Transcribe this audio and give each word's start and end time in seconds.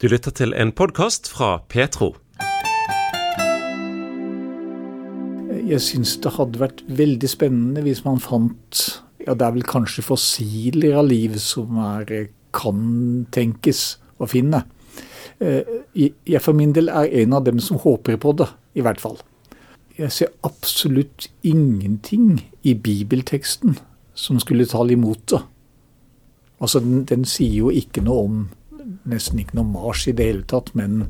Du 0.00 0.06
lytter 0.08 0.32
til 0.32 0.54
en 0.56 0.70
podkast 0.72 1.26
fra 1.28 1.58
Petro. 1.68 2.14
Jeg 5.68 5.80
syns 5.84 6.14
det 6.24 6.30
hadde 6.38 6.62
vært 6.62 6.78
veldig 6.88 7.28
spennende 7.28 7.82
hvis 7.84 8.00
man 8.06 8.16
fant 8.24 8.80
Ja, 9.20 9.34
det 9.36 9.44
er 9.44 9.52
vel 9.58 9.66
kanskje 9.68 10.00
fossiler 10.06 10.96
av 10.96 11.10
liv 11.10 11.34
som 11.44 11.76
er, 11.84 12.30
kan 12.56 13.26
tenkes 13.28 13.98
å 14.16 14.24
finne. 14.32 14.62
Eh, 15.36 15.68
jeg 15.92 16.40
for 16.40 16.56
min 16.56 16.72
del 16.72 16.88
er 16.88 17.12
en 17.20 17.36
av 17.36 17.44
dem 17.44 17.60
som 17.60 17.76
håper 17.82 18.16
på 18.16 18.32
det, 18.40 18.46
i 18.72 18.80
hvert 18.80 19.02
fall. 19.04 19.18
Jeg 19.98 20.16
ser 20.16 20.32
absolutt 20.48 21.28
ingenting 21.44 22.40
i 22.64 22.72
bibelteksten 22.72 23.76
som 24.16 24.40
skulle 24.40 24.64
tale 24.64 24.96
imot 24.96 25.26
det. 25.34 25.42
Altså, 26.56 26.80
den, 26.80 27.04
den 27.04 27.28
sier 27.28 27.66
jo 27.66 27.74
ikke 27.82 28.00
noe 28.08 28.24
om 28.24 28.40
Nesten 29.10 29.40
ikke 29.42 29.58
noe 29.58 29.68
Mars 29.68 30.06
i 30.08 30.14
det 30.16 30.26
hele 30.30 30.46
tatt, 30.48 30.72
men 30.78 31.04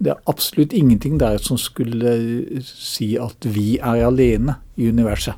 det 0.00 0.14
er 0.14 0.22
absolutt 0.30 0.72
ingenting 0.76 1.18
der 1.20 1.38
som 1.44 1.58
skulle 1.60 2.14
si 2.64 3.12
at 3.20 3.44
vi 3.44 3.74
er 3.78 4.06
alene 4.06 4.56
i 4.80 4.88
universet. 4.88 5.36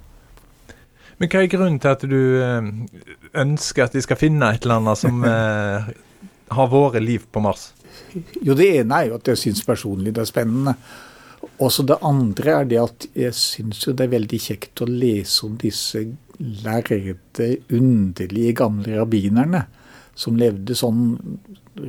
Men 1.18 1.30
hva 1.30 1.42
er 1.42 1.50
grunnen 1.50 1.78
til 1.82 1.92
at 1.92 2.04
du 2.08 2.20
eh, 2.42 2.68
ønsker 3.42 3.84
at 3.84 3.94
de 3.94 4.02
skal 4.02 4.18
finne 4.18 4.48
et 4.54 4.64
eller 4.64 4.80
annet 4.80 4.98
som 4.98 5.22
eh, 5.26 5.90
har 6.56 6.70
vært 6.72 7.02
liv 7.02 7.26
på 7.30 7.42
Mars? 7.42 7.70
Jo, 8.42 8.54
det 8.58 8.68
ene 8.80 8.98
er 8.98 9.10
jo 9.10 9.18
at 9.18 9.32
jeg 9.32 9.40
syns 9.40 9.64
personlig 9.66 10.14
det 10.14 10.24
er 10.24 10.30
spennende. 10.30 10.74
Også 11.62 11.84
det 11.86 11.98
andre 12.06 12.56
er 12.60 12.66
det 12.70 12.80
at 12.80 13.06
jeg 13.18 13.34
syns 13.38 13.82
jo 13.86 13.94
det 13.98 14.06
er 14.06 14.14
veldig 14.14 14.40
kjekt 14.46 14.82
å 14.82 14.88
lese 14.88 15.46
om 15.46 15.56
disse 15.60 16.04
lærde, 16.38 17.16
underlige 17.70 18.56
gamle 18.58 18.98
rabbinerne 18.98 19.66
som 20.22 20.38
levde 20.38 20.76
sånn 20.78 21.16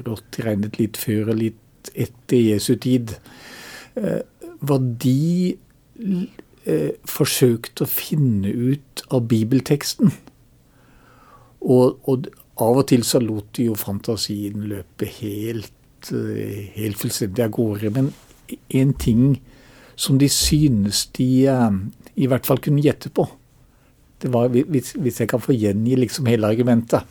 rått 0.06 0.40
regnet 0.44 0.80
litt 0.82 0.98
før 1.00 1.34
og 1.34 1.40
litt 1.42 1.92
etter 1.94 2.40
Jesu 2.40 2.76
tid. 2.82 3.16
Eh, 4.00 4.22
hva 4.64 4.80
de 4.80 5.56
eh, 6.66 6.92
forsøkte 7.10 7.86
å 7.86 7.92
finne 7.92 8.50
ut 8.50 9.04
av 9.14 9.28
bibelteksten. 9.32 10.14
Og, 11.64 12.00
og, 12.10 12.30
av 12.62 12.84
og 12.84 12.88
til 12.92 13.06
så 13.08 13.22
lot 13.24 13.50
de 13.58 13.70
jo 13.70 13.78
fantasien 13.80 14.66
løpe 14.70 15.10
helt, 15.20 16.12
eh, 16.14 16.70
helt 16.78 17.00
fullstendig 17.02 17.46
av 17.46 17.54
gårde. 17.58 17.94
Men 17.94 18.12
en 18.70 18.94
ting 18.94 19.26
som 19.96 20.18
de 20.18 20.30
synes 20.32 21.06
de 21.18 21.30
i 22.14 22.28
hvert 22.30 22.46
fall 22.48 22.62
kunne 22.62 22.82
gjette 22.82 23.12
på, 23.14 23.28
det 24.24 24.32
var, 24.32 24.48
hvis, 24.48 24.94
hvis 24.96 25.20
jeg 25.20 25.28
kan 25.28 25.42
få 25.44 25.52
gjengi 25.52 25.98
liksom 26.00 26.30
hele 26.32 26.48
argumentet 26.48 27.04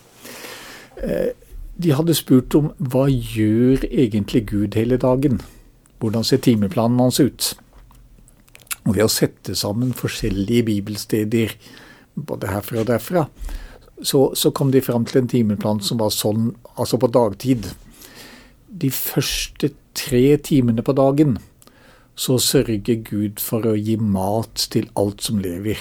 De 1.83 1.95
hadde 1.97 2.15
spurt 2.15 2.55
om 2.59 2.71
hva 2.93 3.07
gjør 3.09 3.87
egentlig 3.89 4.45
Gud 4.51 4.77
hele 4.79 4.99
dagen? 5.01 5.41
Hvordan 6.03 6.27
ser 6.27 6.43
timeplanen 6.45 7.01
hans 7.01 7.21
ut? 7.23 7.53
Og 8.83 8.97
ved 8.97 9.07
å 9.07 9.13
sette 9.13 9.55
sammen 9.59 9.95
forskjellige 9.97 10.67
bibelsteder, 10.69 11.55
både 12.15 12.51
herfra 12.51 12.83
og 12.83 12.89
derfra, 12.91 13.27
så, 14.03 14.33
så 14.35 14.51
kom 14.51 14.73
de 14.75 14.83
fram 14.83 15.07
til 15.07 15.23
en 15.23 15.31
timeplan 15.31 15.81
som 15.85 16.01
var 16.03 16.11
sånn, 16.15 16.51
altså 16.75 16.99
på 16.99 17.11
dagtid. 17.15 17.71
De 18.67 18.91
første 18.91 19.71
tre 19.95 20.25
timene 20.43 20.83
på 20.83 20.95
dagen 20.99 21.39
så 22.19 22.37
sørger 22.43 23.01
Gud 23.07 23.41
for 23.41 23.65
å 23.69 23.77
gi 23.79 23.97
mat 23.97 24.67
til 24.75 24.91
alt 24.99 25.23
som 25.25 25.39
lever. 25.43 25.79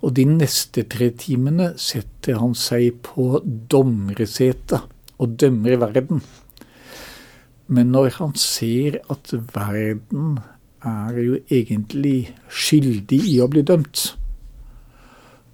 Og 0.00 0.14
de 0.16 0.24
neste 0.28 0.86
tre 0.88 1.10
timene 1.12 1.74
setter 1.80 2.38
han 2.40 2.54
seg 2.56 3.02
på 3.04 3.42
dommersetet 3.44 4.86
og 5.20 5.34
dømmer 5.40 5.76
verden. 5.82 6.22
Men 7.70 7.92
når 7.94 8.16
han 8.16 8.32
ser 8.40 8.98
at 9.12 9.34
verden 9.54 10.40
er 10.80 11.20
jo 11.20 11.36
egentlig 11.52 12.32
skyldig 12.48 13.20
i 13.34 13.36
å 13.44 13.50
bli 13.52 13.62
dømt, 13.66 14.14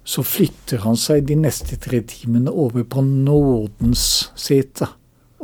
så 0.07 0.23
flytter 0.23 0.85
han 0.85 0.95
seg 0.95 1.25
de 1.27 1.35
neste 1.35 1.75
tre 1.83 1.99
timene 2.07 2.53
over 2.55 2.87
på 2.87 3.03
nådens 3.03 4.31
sete 4.39 4.87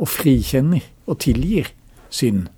og 0.00 0.08
frikjenner 0.08 0.86
og 1.04 1.20
tilgir 1.26 1.68
synd. 2.08 2.48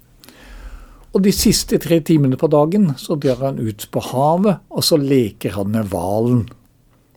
Og 1.17 1.23
de 1.25 1.33
siste 1.33 1.79
tre 1.81 1.97
timene 2.05 2.37
på 2.37 2.49
dagen 2.53 2.91
så 3.01 3.15
drar 3.17 3.41
han 3.41 3.57
ut 3.57 3.87
på 3.89 4.03
havet, 4.11 4.59
og 4.69 4.85
så 4.85 4.99
leker 5.01 5.55
han 5.55 5.71
med 5.73 5.89
hvalen. 5.89 6.43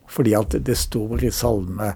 Fordi 0.08 0.32
at 0.38 0.56
det 0.64 0.76
står 0.80 1.26
i 1.28 1.32
Salme 1.34 1.90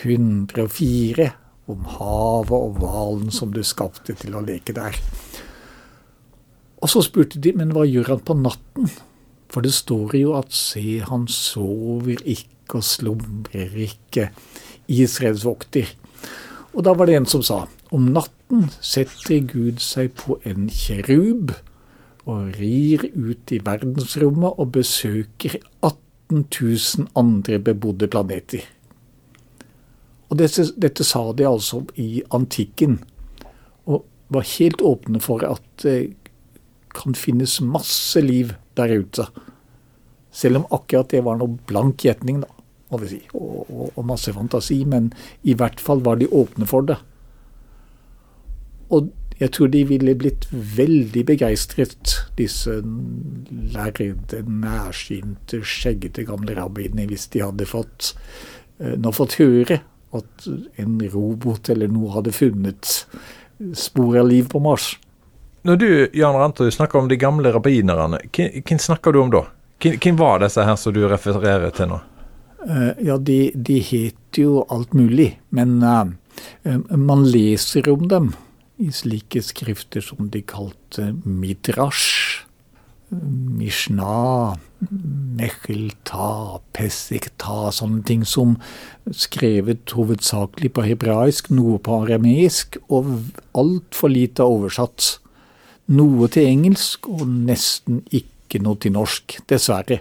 104 0.00 1.26
om 1.68 1.84
havet 1.98 2.56
og 2.56 2.80
hvalen 2.80 3.28
som 3.36 3.52
du 3.52 3.60
skapte 3.60 4.16
til 4.16 4.32
å 4.32 4.42
leke 4.46 4.72
der. 4.72 4.96
Og 6.80 6.88
så 6.88 7.04
spurte 7.04 7.36
de, 7.36 7.52
men 7.52 7.76
hva 7.76 7.84
gjør 7.84 8.14
han 8.14 8.24
på 8.24 8.38
natten? 8.40 8.88
For 9.52 9.60
det 9.60 9.74
står 9.76 10.16
jo 10.22 10.32
at 10.40 10.56
se, 10.56 11.02
han 11.04 11.28
sover 11.28 12.24
ikke 12.24 12.80
og 12.80 12.86
slumrer 12.86 13.76
ikke, 13.84 14.30
Israels 14.88 15.44
vokter. 15.44 15.90
Og 16.72 16.84
da 16.86 16.96
var 16.96 17.10
det 17.10 17.20
en 17.20 17.28
som 17.28 17.44
sa, 17.44 17.66
om 17.92 18.08
natten 18.14 18.39
setter 18.80 19.40
Gud 19.46 19.80
seg 19.82 20.14
på 20.18 20.38
en 20.48 20.68
kjerub 20.72 21.54
og 22.28 22.58
rir 22.58 23.06
ut 23.14 23.52
i 23.54 23.60
verdensrommet 23.64 24.58
og 24.60 24.72
besøker 24.76 25.56
18 25.86 26.44
000 26.46 27.08
andre 27.18 27.58
bebodde 27.62 28.10
planeter. 28.10 28.64
Og 30.30 30.38
dette, 30.38 30.68
dette 30.78 31.06
sa 31.06 31.24
de 31.34 31.46
altså 31.48 31.82
i 31.98 32.22
antikken, 32.30 33.00
og 33.90 34.04
var 34.30 34.46
helt 34.46 34.82
åpne 34.86 35.22
for 35.22 35.42
at 35.46 35.64
det 35.82 36.12
kan 36.94 37.16
finnes 37.18 37.58
masse 37.62 38.20
liv 38.22 38.54
der 38.78 38.94
ute. 39.02 39.26
Selv 40.30 40.60
om 40.60 40.68
akkurat 40.70 41.10
det 41.10 41.24
var 41.26 41.38
noe 41.40 41.58
blank 41.66 42.04
gjetning, 42.06 42.44
da, 42.44 42.50
må 42.90 43.00
vi 43.02 43.10
si, 43.10 43.20
og, 43.34 43.66
og, 43.66 43.86
og 43.94 44.06
masse 44.06 44.32
fantasi. 44.34 44.84
Men 44.86 45.10
i 45.42 45.56
hvert 45.58 45.82
fall 45.82 46.02
var 46.06 46.20
de 46.20 46.30
åpne 46.30 46.68
for 46.70 46.86
det. 46.86 46.98
Og 48.90 49.10
jeg 49.40 49.54
tror 49.56 49.70
de 49.72 49.80
ville 49.88 50.14
blitt 50.20 50.44
veldig 50.52 51.22
begeistret, 51.30 52.16
disse 52.36 52.74
lærde, 53.72 54.42
nærsynte, 54.44 55.62
skjeggete 55.64 56.26
gamle 56.28 56.56
rabbiene, 56.58 57.06
hvis 57.08 57.30
de 57.32 57.40
hadde 57.46 57.68
fått, 57.68 58.12
eh, 58.80 58.98
nå 59.00 59.12
fått 59.16 59.38
høre 59.40 59.80
at 60.12 60.48
en 60.82 60.98
robot 61.12 61.70
eller 61.72 61.88
noe 61.88 62.12
hadde 62.16 62.34
funnet 62.36 62.90
spor 63.78 64.18
av 64.18 64.28
liv 64.28 64.50
på 64.50 64.60
Mars. 64.60 64.92
Når 65.62 65.76
du 65.76 65.88
Jan 66.16 66.36
Ranto, 66.36 66.68
snakker 66.70 66.98
om 66.98 67.08
de 67.08 67.16
gamle 67.20 67.52
rabbinerne, 67.52 68.20
hvem 68.32 68.78
snakker 68.80 69.12
du 69.12 69.22
om 69.22 69.32
da? 69.32 69.44
Hvem 69.80 70.20
var 70.20 70.40
disse 70.44 70.64
her 70.64 70.76
som 70.76 70.92
du 70.92 71.06
refererer 71.08 71.72
til 71.72 71.94
nå? 71.94 72.00
Uh, 72.60 72.92
ja, 73.00 73.16
de, 73.16 73.52
de 73.54 73.78
het 73.80 74.36
jo 74.36 74.66
alt 74.68 74.92
mulig, 74.92 75.32
men 75.48 75.78
uh, 75.80 76.04
man 76.92 77.24
leser 77.24 77.88
om 77.88 78.04
dem 78.08 78.32
i 78.80 78.90
slike 78.94 79.42
skrifter 79.44 80.04
som 80.04 80.30
de 80.32 80.42
kalte 80.46 81.10
midrash, 81.24 82.46
mishnah, 83.10 84.56
mechilta, 85.36 86.60
pesikta, 86.76 87.70
sånne 87.74 88.04
ting 88.06 88.22
som 88.28 88.54
skrevet 89.10 89.92
hovedsakelig 89.96 90.70
på 90.76 90.84
hebraisk, 90.86 91.50
noe 91.54 91.80
på 91.82 92.00
arameisk, 92.04 92.78
og 92.88 93.10
altfor 93.58 94.14
lite 94.14 94.46
oversatt. 94.46 95.16
Noe 95.90 96.30
til 96.30 96.46
engelsk 96.46 97.08
og 97.10 97.26
nesten 97.26 98.04
ikke 98.14 98.62
noe 98.62 98.78
til 98.80 98.94
norsk, 98.94 99.40
dessverre. 99.50 100.00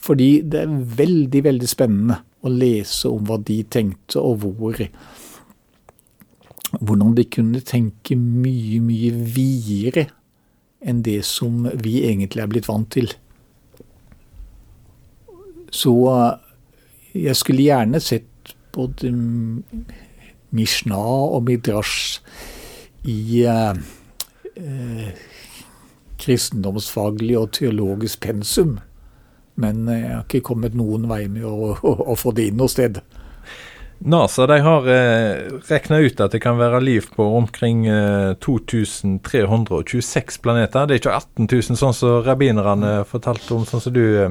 Fordi 0.00 0.40
det 0.46 0.64
er 0.64 0.80
veldig, 0.96 1.44
veldig 1.44 1.68
spennende 1.68 2.22
å 2.46 2.52
lese 2.52 3.10
om 3.10 3.26
hva 3.28 3.38
de 3.42 3.60
tenkte, 3.68 4.22
og 4.22 4.46
hvor 4.56 4.80
hvordan 6.80 7.14
de 7.16 7.24
kunne 7.30 7.60
tenke 7.64 8.16
mye, 8.18 8.80
mye 8.82 9.12
videre 9.12 10.08
enn 10.86 11.02
det 11.06 11.22
som 11.26 11.64
vi 11.82 12.00
egentlig 12.06 12.42
er 12.42 12.50
blitt 12.50 12.68
vant 12.68 12.88
til. 12.94 13.10
Så 15.72 15.92
jeg 17.16 17.36
skulle 17.38 17.66
gjerne 17.66 18.00
sett 18.02 18.54
både 18.76 19.10
Mishnah 20.56 21.22
og 21.36 21.46
Midrash 21.48 22.20
i 23.06 23.44
eh, 23.46 23.78
eh, 24.56 25.08
kristendomsfaglig 26.20 27.38
og 27.38 27.52
teologisk 27.56 28.20
pensum, 28.26 28.78
men 29.56 29.86
jeg 29.88 30.10
har 30.10 30.24
ikke 30.26 30.44
kommet 30.50 30.76
noen 30.76 31.06
vei 31.08 31.24
med 31.32 31.46
å, 31.48 31.72
å, 31.76 31.94
å 32.12 32.16
få 32.18 32.34
det 32.36 32.50
inn 32.50 32.60
noe 32.60 32.72
sted. 32.72 33.00
NASA 33.98 34.46
de 34.46 34.60
har 34.60 34.88
eh, 34.88 35.36
regna 35.68 35.98
ut 35.98 36.20
at 36.20 36.32
det 36.32 36.40
kan 36.44 36.58
være 36.58 36.80
liv 36.84 37.04
på 37.16 37.24
omkring 37.38 37.86
eh, 37.86 38.34
2326 38.44 40.38
planeter. 40.44 40.86
Det 40.86 40.94
er 40.94 41.00
ikke 41.00 41.14
18 41.16 41.48
000, 41.48 41.62
sånn 41.80 41.94
som 41.96 42.22
rabbinerne 42.26 43.04
fortalte 43.08 43.54
om, 43.56 43.64
sånn 43.68 43.80
som 43.86 43.92
du 43.96 44.04
eh, 44.24 44.30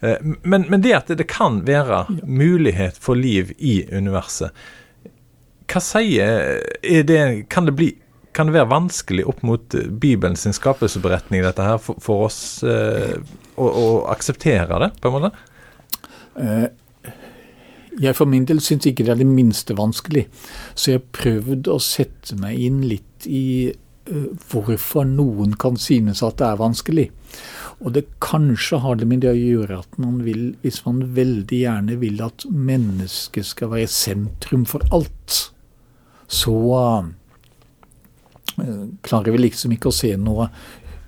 eh, 0.00 0.18
men, 0.42 0.64
men, 0.70 0.80
det 0.84 0.94
at 0.96 1.12
det 1.12 1.28
kan 1.30 1.62
være 1.68 2.06
mulighet 2.24 2.96
for 3.00 3.14
liv 3.18 3.52
i 3.58 3.84
universet, 3.92 4.50
hva 5.68 5.80
sier 5.80 6.60
er 6.84 7.02
det, 7.08 7.48
Kan 7.48 7.64
det 7.64 7.72
bli 7.76 7.94
kan 8.34 8.48
det 8.48 8.56
være 8.56 8.66
vanskelig 8.72 9.24
opp 9.30 9.44
mot 9.46 9.74
Bibelen 10.02 10.34
sin 10.36 10.54
skapelsesberetning, 10.56 11.44
dette 11.44 11.62
her, 11.62 11.78
for, 11.78 12.00
for 12.02 12.24
oss 12.26 12.38
eh, 12.66 13.14
å, 13.54 13.68
å, 13.68 13.84
akseptere 14.10 14.80
det, 14.82 14.90
på 14.98 15.10
en 15.10 15.14
måte? 15.14 15.30
Eh, 16.42 16.64
jeg 18.00 18.16
for 18.16 18.30
min 18.30 18.46
del 18.48 18.60
syns 18.64 18.86
ikke 18.88 19.06
det 19.06 19.14
er 19.14 19.22
det 19.22 19.28
minste 19.28 19.76
vanskelig. 19.78 20.26
Så 20.74 20.94
jeg 20.94 21.06
prøvde 21.14 21.72
å 21.74 21.82
sette 21.82 22.36
meg 22.40 22.60
inn 22.60 22.82
litt 22.88 23.26
i 23.28 23.70
uh, 23.70 24.30
hvorfor 24.50 25.06
noen 25.08 25.54
kan 25.60 25.78
synes 25.80 26.22
at 26.26 26.38
det 26.40 26.48
er 26.48 26.62
vanskelig. 26.62 27.08
Og 27.84 27.94
det 27.96 28.06
kanskje 28.24 28.80
har 28.84 28.98
det 28.98 29.08
med 29.10 29.24
det 29.24 29.32
å 29.32 29.38
gjøre 29.38 29.80
at 29.82 29.98
man 30.00 30.22
vil, 30.26 30.54
hvis 30.62 30.82
man 30.86 31.02
veldig 31.16 31.60
gjerne 31.64 31.98
vil 32.00 32.22
at 32.24 32.46
mennesket 32.50 33.50
skal 33.50 33.74
være 33.74 33.90
sentrum 33.90 34.64
for 34.68 34.86
alt, 34.94 35.40
så 36.30 36.56
uh, 36.70 37.04
klarer 39.04 39.34
vi 39.34 39.46
liksom 39.46 39.74
ikke 39.76 39.90
å 39.92 39.98
se 40.02 40.14
noe 40.18 40.50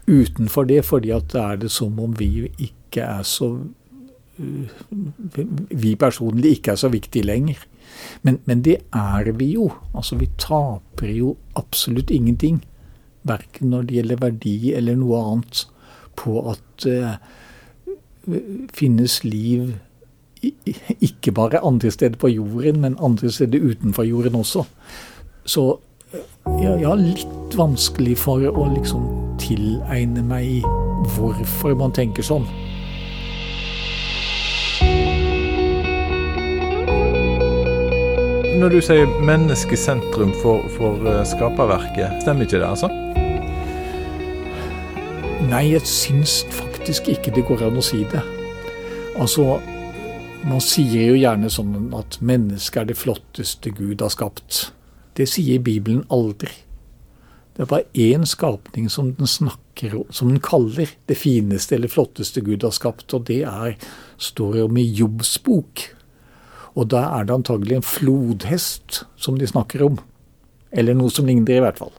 utenfor 0.06 0.68
det, 0.70 0.84
fordi 0.86 1.10
at 1.14 1.32
det 1.32 1.42
er 1.42 1.64
det 1.64 1.72
som 1.74 1.96
om 1.98 2.12
vi 2.14 2.46
ikke 2.62 3.02
er 3.02 3.26
så 3.26 3.56
Vi 4.36 5.94
personlig 5.96 6.58
ikke 6.58 6.74
er 6.74 6.80
så 6.80 6.90
viktige 6.92 7.26
lenger. 7.26 7.62
Men, 8.22 8.40
men, 8.44 8.62
det 8.64 8.76
er 8.92 9.32
vi 9.32 9.52
jo. 9.54 9.70
Altså 9.94 10.16
Vi 10.16 10.28
taper 10.38 11.08
jo 11.12 11.36
absolutt 11.56 12.10
ingenting, 12.10 12.60
verken 13.22 13.70
når 13.70 13.82
det 13.82 13.96
gjelder 13.96 14.20
verdi 14.20 14.56
eller 14.74 14.98
noe 14.98 15.22
annet, 15.22 15.66
på 16.16 16.40
at 16.50 16.86
uh, 16.88 17.16
finnes 18.72 19.24
liv 19.24 19.74
ikke 21.00 21.32
bare 21.32 21.64
andre 21.64 21.90
steder 21.90 22.16
på 22.16 22.28
jorden, 22.28 22.80
men 22.80 22.96
andre 23.02 23.30
steder 23.32 23.60
utenfor 23.60 24.02
jorden 24.02 24.34
også. 24.34 24.64
Så 25.44 25.78
jeg, 26.12 26.22
jeg 26.80 26.86
har 26.86 27.00
litt 27.00 27.56
vanskelig 27.58 28.16
for 28.18 28.44
å 28.46 28.68
liksom 28.74 29.06
tilegne 29.42 30.22
meg 30.26 30.66
hvorfor 31.16 31.76
man 31.78 31.94
tenker 31.96 32.26
sånn. 32.26 32.46
Når 38.56 38.72
du 38.72 38.78
sier 38.80 39.10
menneskesentrum 39.20 40.30
for, 40.40 40.62
for 40.78 41.02
eh, 41.10 41.18
skaperverket, 41.28 42.22
stemmer 42.22 42.46
ikke 42.46 42.56
det, 42.62 42.68
altså? 42.70 42.88
Nei, 45.50 45.74
jeg 45.74 45.82
syns 45.84 46.38
faktisk 46.56 47.10
ikke 47.12 47.34
det 47.36 47.44
går 47.50 47.66
an 47.66 47.76
å 47.76 47.84
si 47.84 48.00
det. 48.08 48.22
Altså, 49.20 49.58
man 50.48 50.64
sier 50.64 51.10
jo 51.10 51.18
gjerne 51.18 51.50
sånn 51.52 51.92
at 51.98 52.16
mennesket 52.24 52.80
er 52.80 52.88
det 52.88 52.96
flotteste 52.96 53.74
Gud 53.76 54.00
har 54.00 54.14
skapt. 54.14 54.70
Det 55.20 55.28
sier 55.28 55.60
Bibelen 55.60 56.06
aldri. 56.08 56.54
Det 57.52 57.66
er 57.66 57.70
bare 57.74 57.92
én 57.92 58.24
skapning 58.24 58.88
som 58.92 59.12
den 59.18 59.28
snakker 59.28 59.98
som 60.08 60.32
den 60.32 60.40
kaller 60.40 60.96
det 61.12 61.18
fineste 61.20 61.76
eller 61.76 61.92
flotteste 61.92 62.40
Gud 62.40 62.64
har 62.64 62.72
skapt, 62.72 63.12
og 63.12 63.28
det 63.28 63.42
er, 63.44 63.76
står 64.16 64.62
om 64.64 64.80
i 64.80 64.88
Jobbs 64.96 65.36
bok. 65.44 65.90
Og 66.76 66.90
da 66.92 67.06
er 67.16 67.26
det 67.26 67.36
antagelig 67.38 67.78
en 67.78 67.86
flodhest 67.86 69.02
som 69.16 69.38
de 69.40 69.48
snakker 69.48 69.84
om. 69.86 70.00
Eller 70.76 70.96
noe 70.96 71.12
som 71.12 71.28
ligner, 71.28 71.56
i 71.56 71.64
hvert 71.64 71.80
fall. 71.80 71.94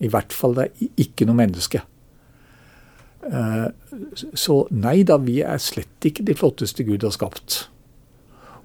I 0.00 0.08
hvert 0.10 0.32
fall 0.32 0.56
det 0.56 0.70
er 0.70 1.02
ikke 1.04 1.26
noe 1.28 1.38
menneske. 1.38 1.82
Eh, 3.24 3.68
så 4.36 4.56
nei 4.72 4.98
da, 5.06 5.18
vi 5.20 5.40
er 5.44 5.60
slett 5.62 6.08
ikke 6.08 6.24
de 6.26 6.36
flotteste 6.36 6.86
Gud 6.88 7.04
har 7.06 7.14
skapt. 7.14 7.66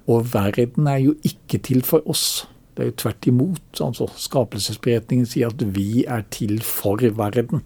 Og 0.10 0.32
verden 0.34 0.88
er 0.90 1.04
jo 1.04 1.16
ikke 1.28 1.60
til 1.64 1.84
for 1.86 2.06
oss. 2.10 2.48
Det 2.76 2.86
er 2.86 2.92
jo 2.92 3.00
tvert 3.04 3.28
imot. 3.28 3.82
altså 3.84 4.08
Skapelsesberetningen 4.16 5.28
sier 5.28 5.52
at 5.52 5.64
vi 5.76 6.06
er 6.08 6.24
til 6.32 6.62
for 6.64 7.04
verden. 7.04 7.66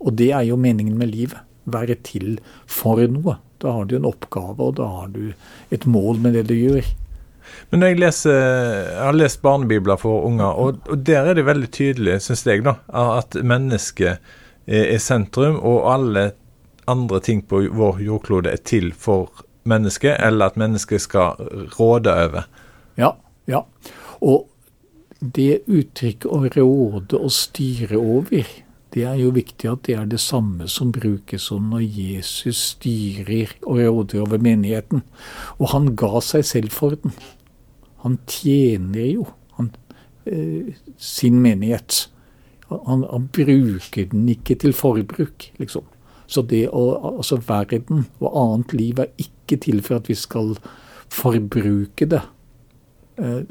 Og 0.00 0.16
det 0.18 0.32
er 0.32 0.48
jo 0.48 0.56
meningen 0.56 0.96
med 0.98 1.12
livet. 1.12 1.38
Være 1.64 1.96
til 2.04 2.38
for 2.66 3.00
noe. 3.08 3.38
Da 3.64 3.72
har 3.72 3.88
du 3.88 3.96
en 3.96 4.10
oppgave, 4.10 4.60
og 4.60 4.76
da 4.76 4.90
har 4.98 5.08
du 5.14 5.32
et 5.72 5.88
mål 5.88 6.20
med 6.20 6.36
det 6.36 6.46
du 6.50 6.54
gjør. 6.58 6.84
Men 7.72 7.84
jeg, 7.84 7.98
leser, 8.00 8.34
jeg 8.36 9.00
har 9.00 9.16
lest 9.16 9.40
barnebibler 9.44 10.00
for 10.00 10.24
unger, 10.28 10.52
og, 10.60 10.80
og 10.90 11.02
der 11.06 11.30
er 11.30 11.38
det 11.38 11.46
veldig 11.48 11.70
tydelig, 11.72 12.18
syns 12.24 12.44
jeg, 12.46 12.64
da, 12.66 12.78
at 12.92 13.36
mennesket 13.40 14.32
er 14.64 15.00
sentrum, 15.02 15.58
og 15.60 15.84
alle 15.92 16.30
andre 16.90 17.20
ting 17.24 17.42
på 17.48 17.62
vår 17.72 18.00
jordklode 18.04 18.52
er 18.52 18.60
til 18.64 18.92
for 18.92 19.44
mennesket, 19.68 20.18
eller 20.20 20.52
at 20.52 20.60
mennesket 20.60 21.04
skal 21.04 21.40
råde 21.78 22.12
over. 22.12 22.48
Ja, 23.00 23.14
ja. 23.48 23.64
Og 24.20 24.44
det 25.20 25.64
uttrykket 25.64 26.28
å 26.28 26.42
råde 26.44 27.20
og 27.20 27.32
styre 27.32 27.96
over, 28.00 28.44
det 28.94 29.02
er 29.10 29.16
jo 29.18 29.32
viktig 29.34 29.66
at 29.66 29.86
det 29.88 29.96
er 29.98 30.04
det 30.06 30.20
samme 30.22 30.68
som 30.70 30.92
brukes 30.94 31.48
om 31.54 31.72
når 31.72 31.82
Jesus 31.82 32.60
styrer 32.74 33.56
og 33.66 33.80
råder 33.80 34.20
over 34.22 34.38
menigheten. 34.38 35.02
Og 35.58 35.72
han 35.74 35.96
ga 35.98 36.20
seg 36.22 36.44
selv 36.46 36.70
for 36.74 36.94
den. 37.02 37.14
Han 38.04 38.20
tjener 38.30 39.08
jo 39.08 39.26
han, 39.56 39.72
eh, 40.26 40.74
sin 40.96 41.40
menighet. 41.42 42.08
Han, 42.68 43.04
han, 43.10 43.28
bruker 43.32 44.06
den 44.10 44.28
ikke 44.28 44.54
til 44.54 44.72
forbruk, 44.72 45.50
liksom. 45.58 45.82
Så 46.26 46.42
det 46.42 46.68
å, 46.72 47.16
altså 47.18 47.36
verden 47.36 48.06
og 48.20 48.30
annet 48.32 48.72
liv 48.72 48.98
er 48.98 49.10
ikke 49.20 49.58
til 49.60 49.82
for 49.82 49.98
at 49.98 50.08
vi 50.08 50.14
skal 50.14 50.54
forbruke 51.12 52.06
det. 52.06 52.22
Eh, 53.18 53.42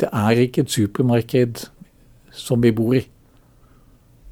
det 0.00 0.08
er 0.12 0.30
ikke 0.30 0.64
et 0.64 0.72
supermarked 0.72 1.66
som 2.32 2.62
vi 2.62 2.72
bor 2.72 2.96
i. 2.96 3.04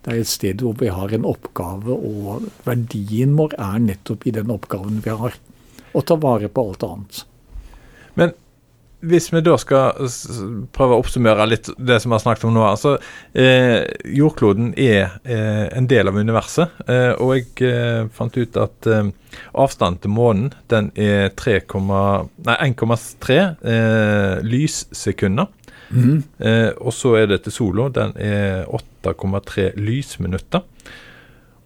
Det 0.09 0.15
er 0.17 0.25
et 0.25 0.31
sted 0.31 0.63
hvor 0.65 0.73
vi 0.81 0.89
har 0.89 1.13
en 1.13 1.27
oppgave, 1.29 1.93
og 1.93 2.47
verdien 2.65 3.35
vår 3.37 3.53
er 3.61 3.83
nettopp 3.85 4.23
i 4.25 4.33
den 4.33 4.49
oppgaven 4.55 5.03
vi 5.05 5.13
har. 5.13 5.35
Å 5.93 6.01
ta 6.01 6.17
vare 6.17 6.49
på 6.49 6.65
alt 6.65 6.87
annet. 6.87 7.19
Men 8.17 8.33
hvis 9.05 9.29
vi 9.31 9.43
da 9.45 9.59
skal 9.61 10.09
prøve 10.73 10.97
å 10.97 11.03
oppsummere 11.03 11.45
litt 11.51 11.69
det 11.77 12.01
som 12.01 12.09
vi 12.09 12.17
har 12.17 12.25
snakket 12.25 12.47
om 12.49 12.57
nå. 12.57 12.65
altså 12.67 12.95
eh, 13.37 13.85
Jordkloden 14.17 14.73
er 14.81 15.21
eh, 15.29 15.69
en 15.77 15.91
del 15.93 16.09
av 16.09 16.17
universet. 16.17 16.81
Eh, 16.89 17.13
og 17.21 17.37
jeg 17.37 17.69
eh, 17.69 18.09
fant 18.17 18.41
ut 18.41 18.59
at 18.65 18.89
eh, 18.89 19.13
avstanden 19.61 20.01
til 20.03 20.17
månen 20.17 20.51
den 20.73 20.89
er 20.97 21.37
1,3 21.37 23.39
eh, 23.45 24.41
lyssekunder. 24.57 25.53
Mm. 25.89 26.23
og 26.85 26.93
så 26.93 27.15
er 27.17 27.31
det 27.31 27.39
til 27.47 27.55
sola. 27.55 27.89
Den 27.89 28.13
er 28.21 28.67
8,3 29.05 29.71
lysminutter. 29.81 30.67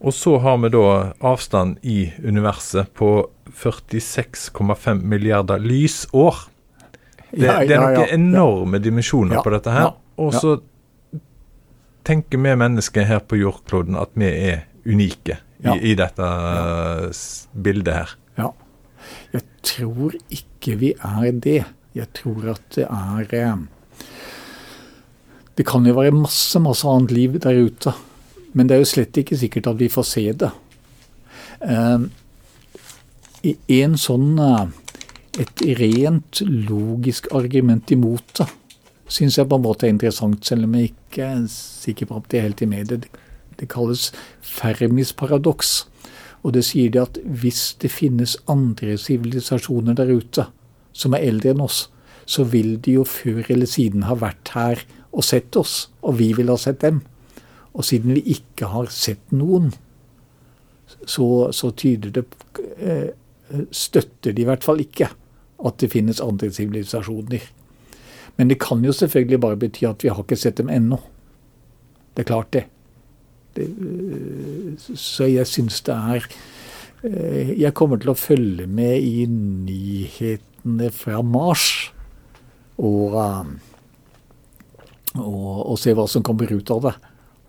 Og 0.02 0.14
så 0.14 0.36
har 0.42 0.58
vi 0.58 0.70
da 0.74 0.86
avstand 1.22 1.78
i 1.82 2.12
universet 2.24 2.90
på 2.98 3.28
46,5 3.54 5.02
milliarder 5.02 5.62
lysår. 5.62 6.40
Det, 7.30 7.46
ja, 7.46 7.60
det 7.62 7.76
er 7.76 7.80
noen 7.80 7.94
ja, 7.94 8.06
ja, 8.06 8.14
enorme 8.14 8.80
dimensjoner 8.82 9.44
på 9.44 9.52
dette 9.54 9.72
her. 9.72 9.92
Og 10.20 10.34
så 10.34 10.56
tenker 12.02 12.42
vi 12.42 12.56
mennesker 12.58 13.06
her 13.06 13.22
på 13.22 13.38
jordkloden 13.38 13.96
at 13.98 14.10
vi 14.18 14.26
er 14.50 14.64
unike 14.84 15.38
i, 15.62 15.76
i 15.92 15.94
dette 15.98 16.32
bildet 17.54 17.94
her. 17.94 18.16
Ja. 18.40 18.50
Jeg 19.32 19.46
tror 19.62 20.18
ikke 20.34 20.76
vi 20.82 20.92
er 20.98 21.30
det. 21.46 21.60
Jeg 21.94 22.10
tror 22.18 22.50
at 22.56 22.66
det 22.74 22.88
er 22.88 23.38
eh, 23.38 23.62
Det 25.56 25.66
kan 25.68 25.84
jo 25.86 25.94
være 25.96 26.14
masse, 26.16 26.60
masse 26.62 26.88
annet 26.88 27.12
liv 27.12 27.38
der 27.42 27.58
ute. 27.66 27.92
Men 28.52 28.68
det 28.68 28.76
er 28.76 28.82
jo 28.82 28.92
slett 28.92 29.18
ikke 29.20 29.38
sikkert 29.40 29.68
at 29.72 29.80
vi 29.80 29.90
får 29.92 30.06
se 30.08 30.24
det. 30.44 30.50
I 33.42 33.78
en 33.82 33.98
sånn 33.98 34.38
uh, 34.40 34.66
et 35.40 35.62
rent 35.78 36.42
logisk 36.44 37.30
argument 37.32 37.90
imot 37.94 38.34
det, 38.38 38.48
syns 39.12 39.38
jeg 39.38 39.48
på 39.48 39.58
en 39.58 39.64
måte 39.64 39.86
er 39.86 39.94
interessant, 39.94 40.44
selv 40.44 40.66
om 40.66 40.76
jeg 40.76 40.92
ikke 40.92 41.28
er 41.28 41.46
sikker 41.52 42.08
på 42.08 42.20
at 42.20 42.28
det 42.32 42.38
er 42.38 42.46
helt 42.48 42.64
i 42.64 42.68
mediet. 42.68 43.06
det. 43.58 43.68
Kalles 43.68 44.10
Fermis 44.40 45.12
paradoks. 45.12 45.86
Og 46.42 46.54
det 46.56 46.64
sier 46.66 46.90
det 46.90 47.02
at 47.02 47.18
hvis 47.22 47.76
det 47.78 47.92
finnes 47.92 48.36
andre 48.50 48.96
sivilisasjoner 48.98 49.94
der 49.94 50.10
ute 50.10 50.48
som 50.92 51.14
er 51.14 51.22
eldre 51.28 51.52
enn 51.52 51.62
oss, 51.62 51.86
så 52.26 52.44
vil 52.44 52.80
de 52.82 52.96
jo 52.98 53.04
før 53.06 53.46
eller 53.48 53.66
siden 53.66 54.08
ha 54.08 54.16
vært 54.18 54.50
her 54.56 54.82
og 55.12 55.24
sett 55.24 55.56
oss, 55.60 55.90
og 56.02 56.18
vi 56.18 56.32
vil 56.36 56.50
ha 56.52 56.56
sett 56.60 56.80
dem. 56.82 57.02
Og 57.72 57.84
siden 57.84 58.16
vi 58.16 58.24
ikke 58.34 58.68
har 58.72 58.90
sett 58.92 59.32
noen, 59.32 59.72
så, 61.08 61.26
så 61.52 61.72
tyder 61.76 62.12
det 62.20 62.24
eh, 62.78 63.10
Støtter 63.72 64.32
de 64.32 64.44
i 64.44 64.46
hvert 64.48 64.64
fall 64.64 64.80
ikke 64.80 65.10
at 65.62 65.74
det 65.82 65.90
finnes 65.92 66.22
andre 66.24 66.48
sivilisasjoner. 66.48 67.42
Men 68.38 68.48
det 68.48 68.56
kan 68.62 68.80
jo 68.84 68.94
selvfølgelig 68.96 69.40
bare 69.42 69.58
bety 69.60 69.84
at 69.84 70.04
vi 70.04 70.08
har 70.08 70.22
ikke 70.24 70.38
sett 70.40 70.56
dem 70.56 70.70
ennå. 70.72 70.96
Det 72.16 72.24
er 72.24 72.28
klart, 72.30 72.52
det. 72.52 72.64
det 73.56 73.68
øh, 73.68 74.72
så 74.78 75.28
jeg 75.28 75.46
syns 75.46 75.82
det 75.84 75.94
er 75.94 76.26
øh, 77.04 77.60
Jeg 77.60 77.74
kommer 77.74 78.00
til 78.00 78.14
å 78.14 78.16
følge 78.16 78.66
med 78.66 79.04
i 79.04 79.26
nyhetene 79.28 80.90
fra 80.96 81.20
Mars. 81.22 81.92
Og 82.78 83.20
og, 85.18 85.70
og 85.72 85.78
se 85.80 85.92
hva 85.96 86.06
som 86.08 86.22
kommer 86.24 86.50
ut 86.52 86.70
av 86.72 86.86
det. 86.88 86.94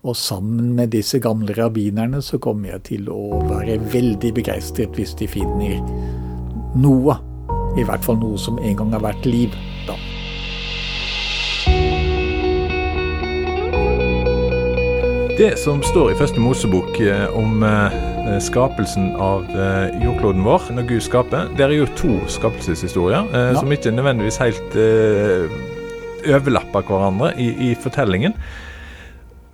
Og 0.04 0.16
sammen 0.20 0.74
med 0.76 0.90
disse 0.92 1.16
gamle 1.24 1.54
rabbinerne 1.56 2.20
så 2.22 2.36
kommer 2.42 2.74
jeg 2.74 2.82
til 2.90 3.06
å 3.08 3.40
være 3.48 3.78
veldig 3.94 4.34
begeistret 4.36 4.92
hvis 4.98 5.14
de 5.16 5.28
finner 5.32 5.78
noe. 6.76 7.16
I 7.80 7.86
hvert 7.88 8.04
fall 8.04 8.20
noe 8.20 8.36
som 8.38 8.58
en 8.60 8.76
gang 8.78 8.92
har 8.94 9.02
vært 9.02 9.24
liv, 9.26 9.54
da. 9.88 9.96
Det 15.38 15.56
som 15.58 15.80
står 15.82 16.12
i 16.12 16.18
første 16.18 16.38
Mosebok 16.38 17.00
eh, 17.02 17.24
om 17.34 17.64
eh, 17.66 17.96
skapelsen 18.44 19.08
av 19.18 19.48
eh, 19.50 19.96
jordkloden 20.04 20.44
vår, 20.46 20.68
når 20.76 20.86
Gud 20.92 21.02
skaper, 21.08 21.48
det 21.58 21.66
er 21.66 21.74
jo 21.74 21.88
to 21.98 22.12
skapelseshistorier 22.30 23.26
Ja. 23.34 23.48
som 23.58 23.72
ikke 23.74 23.90
nødvendigvis 23.96 24.38
helt 24.44 24.78
eh, 24.78 25.48
overlapper 26.74 26.94
hverandre 26.94 27.34
i, 27.38 27.70
i 27.70 27.74
fortellingen. 27.74 28.34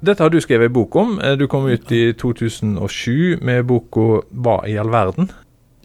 Dette 0.00 0.22
har 0.22 0.30
du 0.30 0.40
skrevet 0.40 0.70
en 0.70 0.72
bok 0.72 0.96
om. 0.96 1.20
Eh, 1.20 1.36
Du 1.36 1.46
kom 1.46 1.66
ut 1.68 1.92
i 1.92 2.12
2007 2.12 3.38
med 3.42 3.66
boka 3.66 4.22
'Hva 4.32 4.66
i 4.66 4.78
all 4.78 4.88
verden'. 4.88 5.30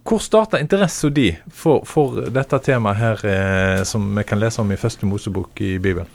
Hvor 0.04 0.20
starta 0.20 0.60
interessen 0.60 1.13
din 1.13 1.36
for, 1.50 1.84
for 1.86 2.30
dette 2.30 2.60
temaet 2.60 2.96
her, 2.98 3.25
eh, 3.25 3.84
som 3.84 4.15
vi 4.15 4.24
kan 4.24 4.39
lese 4.39 4.62
om 4.62 4.72
i 4.72 4.75
første 4.75 5.06
Mosebok 5.06 5.62
i 5.62 5.77
Bibelen? 5.77 6.08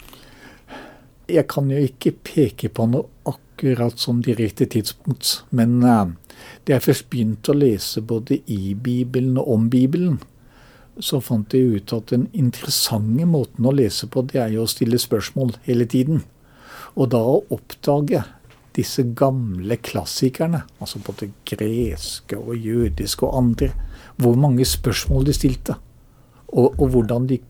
Jeg 1.29 1.47
kan 1.49 1.71
jo 1.71 1.77
ikke 1.77 2.13
peke 2.13 2.69
på 2.69 2.87
noe 2.87 3.07
akkurat 3.27 3.99
som 3.99 4.23
direkte 4.23 4.67
tidspunkt, 4.67 5.45
men 5.51 5.83
eh, 5.83 6.07
da 6.67 6.73
jeg 6.73 6.83
først 6.83 7.11
begynte 7.11 7.51
å 7.53 7.59
lese 7.59 8.01
både 8.01 8.41
i 8.47 8.75
Bibelen 8.75 9.37
og 9.39 9.53
om 9.53 9.71
Bibelen, 9.71 10.21
så 11.01 11.21
fant 11.25 11.55
jeg 11.55 11.81
ut 11.81 11.93
at 11.97 12.13
den 12.13 12.29
interessante 12.37 13.27
måten 13.29 13.67
å 13.67 13.75
lese 13.75 14.09
på, 14.11 14.23
det 14.29 14.41
er 14.43 14.55
jo 14.55 14.67
å 14.67 14.71
stille 14.71 15.01
spørsmål 15.01 15.57
hele 15.67 15.87
tiden. 15.89 16.23
Og 16.97 17.11
da 17.15 17.21
å 17.25 17.41
oppdage 17.55 18.23
disse 18.77 19.03
gamle 19.19 19.77
klassikerne, 19.83 20.63
altså 20.79 21.01
både 21.05 21.31
greske 21.49 22.39
og 22.39 22.57
jødiske 22.57 23.27
og 23.27 23.39
andre, 23.39 23.71
hvor 24.21 24.37
mange 24.39 24.67
spørsmål 24.69 25.27
de 25.27 25.35
stilte, 25.37 25.77
og, 26.51 26.77
og 26.77 26.87
hvordan 26.95 27.29
de 27.31 27.41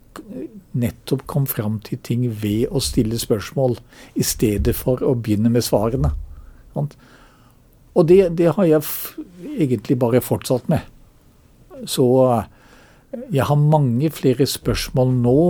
nettopp 0.80 1.24
kom 1.30 1.46
fram 1.50 1.78
til 1.86 1.98
ting 2.06 2.26
ved 2.42 2.70
å 2.70 2.82
stille 2.82 3.18
spørsmål, 3.18 3.76
i 4.14 4.26
stedet 4.26 4.74
for 4.78 5.02
å 5.02 5.16
begynne 5.18 5.52
med 5.52 5.66
svarene. 5.66 6.12
Og 6.74 8.06
det, 8.06 8.22
det 8.38 8.52
har 8.56 8.68
jeg 8.68 8.86
egentlig 9.56 9.98
bare 9.98 10.22
fortsatt 10.22 10.70
med. 10.70 10.86
Så 11.90 12.06
jeg 13.10 13.44
har 13.44 13.58
mange 13.58 14.10
flere 14.14 14.46
spørsmål 14.46 15.12
nå 15.18 15.42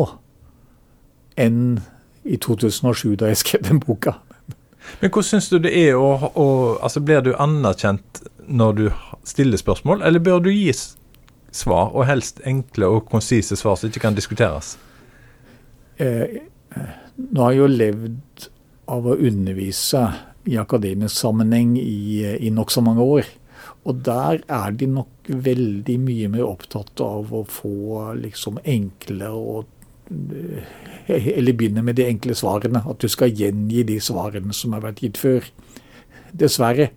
enn 1.41 1.81
i 2.25 2.37
2007, 2.37 3.17
da 3.21 3.31
jeg 3.31 3.41
skrev 3.41 3.65
den 3.69 3.81
boka. 3.81 4.19
Men 5.01 5.13
hvordan 5.13 5.29
syns 5.29 5.49
du 5.53 5.59
det 5.61 5.73
er 5.77 5.97
å, 5.97 6.09
å 6.35 6.47
Altså, 6.81 7.03
blir 7.05 7.23
du 7.25 7.35
anerkjent 7.37 8.23
når 8.49 8.77
du 8.79 8.87
stiller 9.29 9.61
spørsmål, 9.61 10.03
eller 10.03 10.23
bør 10.25 10.41
du 10.45 10.51
gi 10.51 10.73
svar, 11.53 11.93
og 11.93 12.07
helst 12.09 12.41
enkle 12.47 12.89
og 12.89 13.05
konsise 13.11 13.57
svar 13.59 13.77
som 13.79 13.91
ikke 13.91 14.03
kan 14.07 14.17
diskuteres? 14.17 14.75
Eh, 16.01 16.41
nå 17.21 17.45
har 17.45 17.55
jeg 17.55 17.61
jo 17.61 17.71
levd 17.71 18.49
av 18.91 19.07
å 19.07 19.19
undervise 19.19 20.03
i 20.51 20.57
akademisk 20.59 21.15
sammenheng 21.15 21.77
i, 21.79 22.25
eh, 22.25 22.39
i 22.41 22.51
nokså 22.51 22.83
mange 22.83 23.05
år. 23.05 23.29
Og 23.89 24.03
der 24.05 24.43
er 24.45 24.73
de 24.77 24.89
nok 24.91 25.31
veldig 25.31 25.97
mye 26.03 26.29
mer 26.33 26.47
opptatt 26.49 27.01
av 27.01 27.33
å 27.33 27.45
få 27.49 28.13
liksom 28.19 28.61
enkle 28.69 29.31
og 29.33 30.11
eh, 30.11 30.77
Eller 31.09 31.57
begynne 31.57 31.83
med 31.87 31.97
de 31.99 32.07
enkle 32.11 32.37
svarene. 32.37 32.83
At 32.85 33.01
du 33.01 33.09
skal 33.09 33.33
gjengi 33.33 33.85
de 33.89 33.97
svarene 34.03 34.55
som 34.57 34.77
har 34.77 34.85
vært 34.85 35.03
gitt 35.05 35.21
før. 35.21 35.49
Dessverre. 36.37 36.91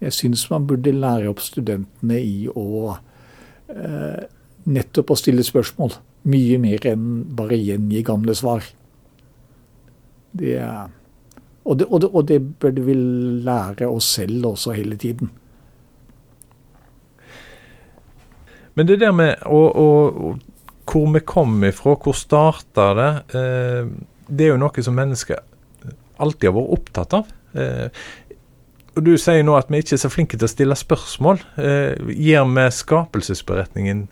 Jeg 0.00 0.14
syns 0.14 0.46
man 0.50 0.66
burde 0.66 0.94
lære 0.94 1.30
opp 1.30 1.42
studentene 1.42 2.18
i 2.22 2.48
å 2.48 2.94
eh, 2.94 4.24
nettopp 4.68 5.12
å 5.12 5.18
stille 5.18 5.44
spørsmål. 5.46 5.98
Mye 6.28 6.58
mer 6.62 6.86
enn 6.88 7.08
bare 7.36 7.58
gjengi 7.58 8.02
gamle 8.06 8.34
svar. 8.38 8.64
Det 10.38 10.54
og 11.68 11.76
det, 11.76 11.86
og, 11.90 12.00
det, 12.00 12.08
og 12.08 12.28
det 12.28 12.38
burde 12.62 12.84
vi 12.86 12.94
lære 13.44 13.88
oss 13.92 14.06
selv 14.16 14.46
også 14.54 14.72
hele 14.72 14.96
tiden. 14.96 15.28
Men 18.78 18.86
det 18.86 19.00
der 19.02 19.10
med 19.10 19.40
å, 19.42 19.58
å, 19.74 19.86
hvor 20.86 21.08
vi 21.10 21.22
kom 21.26 21.56
ifra, 21.66 21.96
hvor 21.98 22.14
starta 22.14 22.92
det, 22.94 23.10
eh, 23.34 23.88
det 24.28 24.46
er 24.46 24.52
jo 24.52 24.60
noe 24.62 24.84
som 24.86 24.94
mennesker 24.94 25.40
alltid 26.22 26.46
har 26.46 26.54
vært 26.54 26.74
opptatt 26.76 27.16
av. 27.18 27.32
Eh, 27.58 27.88
og 28.94 29.02
Du 29.06 29.12
sier 29.18 29.42
nå 29.46 29.56
at 29.58 29.68
vi 29.70 29.80
ikke 29.82 29.96
er 29.96 30.02
så 30.04 30.10
flinke 30.10 30.38
til 30.38 30.46
å 30.46 30.52
stille 30.52 30.78
spørsmål. 30.78 31.42
Eh, 31.58 32.14
gir 32.14 32.46
vi 32.54 32.68
skapelsesberetningen 32.78 34.06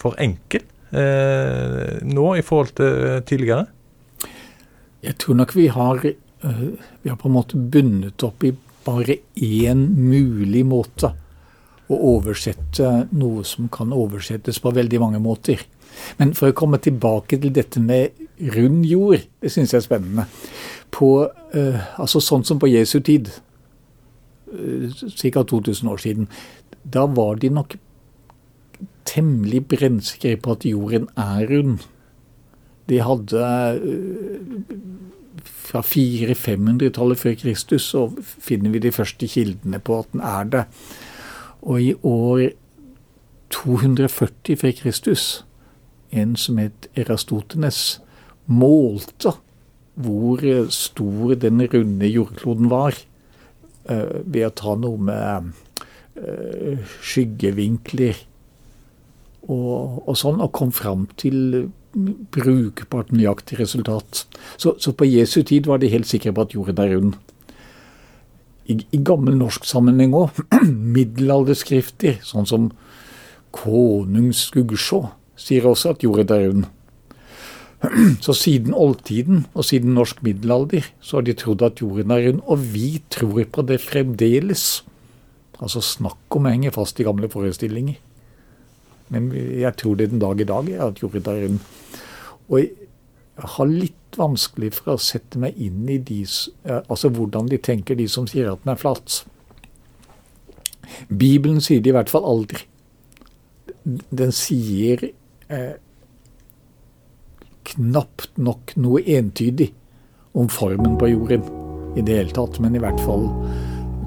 for 0.00 0.16
enkel 0.20 0.64
eh, 0.92 1.98
nå 2.04 2.26
i 2.36 2.44
forhold 2.44 2.76
til 2.80 3.24
tidligere? 3.28 3.64
Jeg 5.04 5.16
tror 5.20 5.40
nok 5.40 5.56
vi 5.56 5.66
har, 5.72 6.04
øh, 6.04 6.62
vi 7.00 7.08
har 7.08 7.16
på 7.16 7.28
en 7.28 7.36
måte 7.36 7.56
bundet 7.56 8.24
opp 8.28 8.44
i 8.44 8.52
bare 8.84 9.20
én 9.40 9.88
mulig 9.96 10.64
måte 10.68 11.14
å 11.90 11.98
oversette 12.14 12.88
noe 13.10 13.44
som 13.46 13.68
kan 13.72 13.92
oversettes 13.92 14.60
på 14.62 14.72
veldig 14.74 15.00
mange 15.02 15.20
måter. 15.22 15.62
Men 16.20 16.32
for 16.38 16.50
å 16.50 16.56
komme 16.56 16.78
tilbake 16.82 17.40
til 17.42 17.52
dette 17.54 17.82
med 17.82 18.16
rund 18.54 18.86
jord, 18.86 19.26
det 19.42 19.52
syns 19.52 19.74
jeg 19.74 19.82
er 19.82 19.86
spennende. 19.88 20.26
På, 20.94 21.30
eh, 21.54 21.80
altså 22.00 22.22
sånn 22.22 22.46
som 22.46 22.60
på 22.62 22.70
Jesu 22.70 23.00
tid, 23.00 23.32
ca. 24.50 25.42
2000 25.42 25.88
år 25.88 26.00
siden, 26.02 26.28
da 26.82 27.06
var 27.06 27.36
de 27.36 27.50
nok 27.50 27.76
temmelig 29.06 29.64
brennsikre 29.68 30.36
på 30.42 30.56
at 30.56 30.66
jorden 30.66 31.08
er 31.16 31.46
rund. 31.50 31.84
De 32.88 32.98
hadde 33.02 33.44
øh, 33.82 34.72
fra 35.44 35.82
400-500-tallet 35.86 37.18
før 37.18 37.36
Kristus 37.38 37.86
så 37.92 38.08
finner 38.18 38.74
vi 38.74 38.82
de 38.82 38.92
første 38.94 39.28
kildene 39.30 39.78
på 39.78 40.00
at 40.02 40.10
den 40.12 40.24
er 40.26 40.50
det. 40.54 40.64
Og 41.62 41.82
i 41.82 41.94
år 42.02 42.50
240 43.50 44.56
før 44.56 44.74
Kristus, 44.78 45.44
en 46.10 46.36
som 46.36 46.58
het 46.58 46.88
Erastotenes, 46.98 48.00
målte 48.46 49.34
hvor 50.00 50.42
stor 50.72 51.34
den 51.34 51.62
runde 51.70 52.08
jordkloden 52.08 52.70
var, 52.70 52.96
eh, 53.88 54.22
ved 54.24 54.46
å 54.46 54.54
ta 54.54 54.74
noe 54.78 54.98
med 54.98 55.52
eh, 56.16 56.80
skyggevinkler 57.02 58.16
og, 59.50 60.08
og 60.08 60.16
sånn, 60.16 60.40
og 60.40 60.52
kom 60.56 60.72
fram 60.72 61.06
til 61.20 61.68
brukbart 62.30 63.10
nøyaktig 63.12 63.58
resultat. 63.58 64.24
Så, 64.56 64.76
så 64.78 64.92
på 64.94 65.08
Jesu 65.08 65.42
tid 65.42 65.66
var 65.66 65.82
de 65.82 65.90
helt 65.90 66.08
sikre 66.08 66.32
på 66.34 66.46
at 66.46 66.54
jorden 66.54 66.82
er 66.82 66.94
rund. 66.94 67.16
I, 68.70 68.76
i 68.94 69.00
gammel 69.02 69.36
norsk 69.38 69.66
sammenheng 69.66 70.14
òg, 70.16 70.36
middelalderskrifter, 70.96 72.20
sånn 72.26 72.48
som 72.48 72.68
Konung 73.54 74.30
Skuggsjå, 74.36 75.00
sier 75.40 75.66
også 75.66 75.94
at 75.94 76.04
jorda 76.06 76.36
er 76.36 76.50
rund. 76.50 76.68
Så 78.24 78.34
siden 78.36 78.76
oldtiden 78.76 79.46
og 79.54 79.64
siden 79.64 79.94
norsk 79.96 80.20
middelalder 80.26 80.84
så 81.00 81.16
har 81.16 81.24
de 81.24 81.34
trodd 81.38 81.64
at 81.64 81.80
jorden 81.80 82.12
er 82.12 82.26
rund, 82.26 82.42
og 82.44 82.60
vi 82.74 83.00
tror 83.12 83.40
på 83.48 83.64
det 83.66 83.80
fremdeles. 83.80 84.82
Altså 85.60 85.80
snakk 85.84 86.36
om 86.36 86.46
å 86.46 86.52
henge 86.52 86.74
fast 86.76 87.00
i 87.00 87.06
gamle 87.08 87.30
forestillinger. 87.32 87.96
Men 89.10 89.32
jeg 89.34 89.72
tror 89.80 89.96
det 89.98 90.10
den 90.12 90.22
dag 90.22 90.40
i 90.40 90.46
dag 90.46 90.68
er 90.70 90.84
at 90.86 91.00
jorden 91.02 91.32
er 91.32 91.40
rund. 91.46 91.64
Og 92.52 92.68
har 93.40 93.68
litt 93.70 94.18
vanskelig 94.18 94.72
for 94.78 94.94
å 94.94 95.00
sette 95.00 95.38
meg 95.40 95.58
inn 95.60 95.88
i 95.88 95.98
de, 96.02 96.22
altså 96.80 97.10
hvordan 97.14 97.50
de 97.50 97.60
tenker, 97.62 97.98
de 97.98 98.08
som 98.10 98.26
sier 98.28 98.50
at 98.52 98.64
den 98.64 98.74
er 98.74 98.80
flat. 98.80 99.20
Bibelen 101.08 101.60
sier 101.62 101.82
det 101.82 101.92
i 101.92 101.96
hvert 101.96 102.10
fall 102.12 102.26
aldri. 102.26 102.64
Den 103.86 104.34
sier 104.34 105.06
eh, 105.06 105.76
knapt 107.70 108.36
nok 108.40 108.74
noe 108.80 109.04
entydig 109.06 109.70
om 110.38 110.50
formen 110.50 110.98
på 110.98 111.10
jorden 111.12 111.46
i 111.98 112.04
det 112.06 112.20
hele 112.20 112.34
tatt, 112.34 112.60
men 112.62 112.76
i 112.76 112.82
hvert 112.82 113.00
fall 113.06 113.28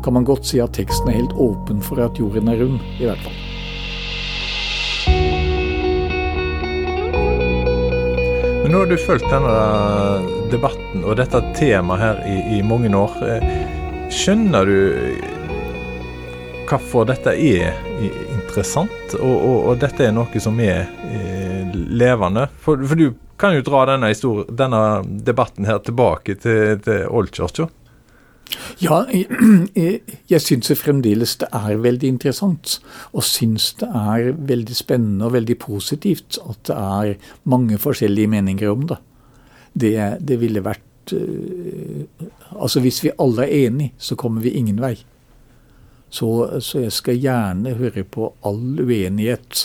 kan 0.04 0.18
man 0.18 0.28
godt 0.28 0.48
si 0.50 0.60
at 0.60 0.76
teksten 0.76 1.10
er 1.10 1.22
helt 1.22 1.36
åpen 1.40 1.84
for 1.84 2.04
at 2.04 2.20
jorden 2.20 2.52
er 2.52 2.60
rund, 2.60 2.80
i 3.00 3.08
hvert 3.08 3.24
fall. 3.24 3.53
Nå 8.74 8.80
har 8.80 8.86
du 8.86 8.98
fulgt 8.98 9.26
denne 9.30 9.56
debatten 10.50 11.04
og 11.06 11.20
dette 11.20 11.38
temaet 11.54 12.02
her 12.02 12.22
i, 12.26 12.38
i 12.58 12.62
mange 12.66 12.90
år. 12.98 13.20
Eh, 13.22 13.44
Skjønner 14.14 14.66
du 14.66 14.78
hvorfor 16.66 17.06
dette 17.06 17.36
er 17.38 17.76
interessant, 18.02 19.14
og, 19.20 19.36
og, 19.36 19.60
og 19.70 19.78
dette 19.84 20.08
er 20.08 20.16
noe 20.16 20.42
som 20.42 20.58
er 20.64 20.88
eh, 21.06 21.70
levende? 22.02 22.48
For, 22.66 22.82
for 22.90 22.98
du 22.98 23.12
kan 23.38 23.54
jo 23.54 23.62
dra 23.68 23.84
denne, 23.92 24.10
denne 24.50 24.82
debatten 25.30 25.70
her 25.70 25.78
tilbake 25.86 26.40
til, 26.42 26.82
til 26.82 27.06
oldkirka. 27.14 27.70
Ja, 28.82 29.04
jeg, 30.32 30.42
syns 30.42 30.72
fremdeles 30.80 31.36
det 31.42 31.50
er 31.56 31.82
veldig 31.82 32.10
interessant. 32.16 32.78
Og 33.14 33.26
syns 33.28 33.72
det 33.80 33.90
er 33.90 34.34
veldig 34.34 34.78
spennende 34.78 35.30
og 35.30 35.36
veldig 35.38 35.58
positivt 35.62 36.40
at 36.44 36.64
det 36.70 36.78
er 36.78 37.34
mange 37.50 37.80
forskjellige 37.82 38.32
meninger 38.36 38.72
om 38.72 38.88
det. 38.92 39.00
Det, 39.74 39.94
det 40.22 40.38
ville 40.38 40.62
vært 40.62 41.14
uh, 41.18 42.28
Altså 42.54 42.84
hvis 42.84 43.02
vi 43.04 43.12
alle 43.20 43.48
er 43.48 43.66
enige, 43.68 43.94
så 43.98 44.16
kommer 44.16 44.44
vi 44.44 44.54
ingen 44.60 44.82
vei. 44.82 44.96
Så, 46.14 46.28
så, 46.62 46.84
jeg 46.84 46.94
skal 46.94 47.18
gjerne 47.18 47.74
høre 47.80 48.04
på 48.06 48.28
all 48.46 48.78
uenighet, 48.84 49.64